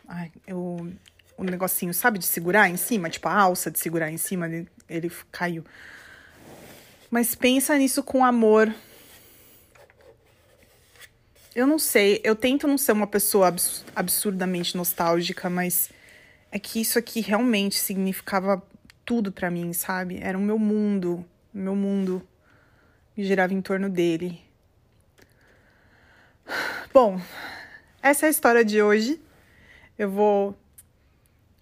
Ai, 0.08 0.32
eu. 0.46 0.88
O 1.36 1.44
negocinho, 1.44 1.92
sabe, 1.92 2.20
de 2.20 2.28
segurar 2.28 2.70
em 2.70 2.78
cima? 2.78 3.10
Tipo, 3.10 3.30
a 3.30 3.34
alça 3.34 3.72
de 3.72 3.80
segurar 3.80 4.12
em 4.12 4.18
cima, 4.18 4.46
ele, 4.46 4.68
ele 4.88 5.12
caiu. 5.32 5.66
Mas 7.10 7.34
pensa 7.34 7.76
nisso 7.76 8.04
com 8.04 8.24
amor. 8.24 8.72
Eu 11.58 11.66
não 11.66 11.80
sei, 11.80 12.22
eu 12.24 12.36
tento 12.36 12.68
não 12.68 12.78
ser 12.78 12.92
uma 12.92 13.08
pessoa 13.08 13.48
abs 13.48 13.84
absurdamente 13.96 14.78
nostálgica, 14.78 15.50
mas 15.50 15.90
é 16.52 16.60
que 16.60 16.80
isso 16.80 17.00
aqui 17.00 17.20
realmente 17.20 17.80
significava 17.80 18.62
tudo 19.04 19.32
para 19.32 19.50
mim, 19.50 19.74
sabe? 19.74 20.20
Era 20.22 20.38
o 20.38 20.42
meu 20.42 20.60
mundo, 20.60 21.26
o 21.52 21.58
meu 21.58 21.76
mundo 21.76 22.22
me 23.18 23.24
girava 23.24 23.56
em 23.56 23.60
torno 23.60 23.90
dele. 23.90 24.40
Bom, 26.94 27.20
essa 28.04 28.28
é 28.28 28.28
a 28.28 28.30
história 28.30 28.64
de 28.64 28.80
hoje. 28.80 29.20
Eu 29.98 30.12
vou 30.12 30.56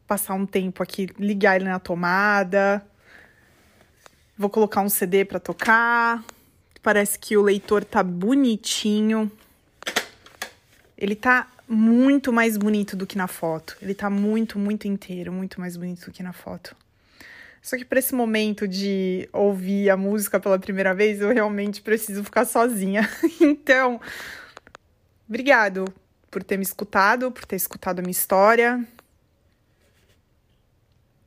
passar 0.05 0.33
um 0.33 0.45
tempo 0.45 0.83
aqui, 0.83 1.07
ligar 1.17 1.55
ele 1.55 1.69
na 1.69 1.79
tomada, 1.79 2.85
Vou 4.37 4.49
colocar 4.49 4.81
um 4.81 4.89
CD 4.89 5.23
para 5.23 5.39
tocar. 5.39 6.21
Parece 6.83 7.17
que 7.17 7.37
o 7.37 7.41
leitor 7.41 7.85
tá 7.85 8.03
bonitinho. 8.03 9.31
Ele 11.05 11.15
tá 11.15 11.47
muito 11.67 12.33
mais 12.33 12.57
bonito 12.57 12.95
do 12.95 13.05
que 13.05 13.15
na 13.15 13.27
foto. 13.27 13.77
Ele 13.79 13.93
tá 13.93 14.09
muito, 14.09 14.57
muito 14.57 14.87
inteiro, 14.87 15.31
muito 15.31 15.59
mais 15.59 15.77
bonito 15.77 16.07
do 16.07 16.11
que 16.11 16.23
na 16.23 16.33
foto. 16.33 16.75
Só 17.61 17.77
que 17.77 17.85
para 17.85 17.99
esse 17.99 18.15
momento 18.15 18.67
de 18.67 19.29
ouvir 19.31 19.91
a 19.91 19.95
música 19.95 20.39
pela 20.39 20.57
primeira 20.57 20.95
vez, 20.95 21.21
eu 21.21 21.31
realmente 21.31 21.79
preciso 21.83 22.23
ficar 22.23 22.43
sozinha. 22.43 23.07
então, 23.39 24.01
obrigado 25.29 25.85
por 26.31 26.43
ter 26.43 26.57
me 26.57 26.63
escutado, 26.63 27.31
por 27.31 27.45
ter 27.45 27.57
escutado 27.57 27.99
a 27.99 28.01
minha 28.01 28.09
história, 28.09 28.83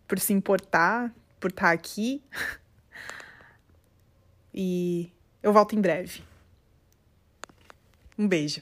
por 0.08 0.18
se 0.18 0.32
importar, 0.32 1.14
por 1.38 1.50
estar 1.50 1.70
aqui. 1.70 2.20
E 4.60 5.12
eu 5.40 5.52
volto 5.52 5.76
em 5.76 5.80
breve. 5.80 6.24
Um 8.18 8.26
beijo. 8.26 8.60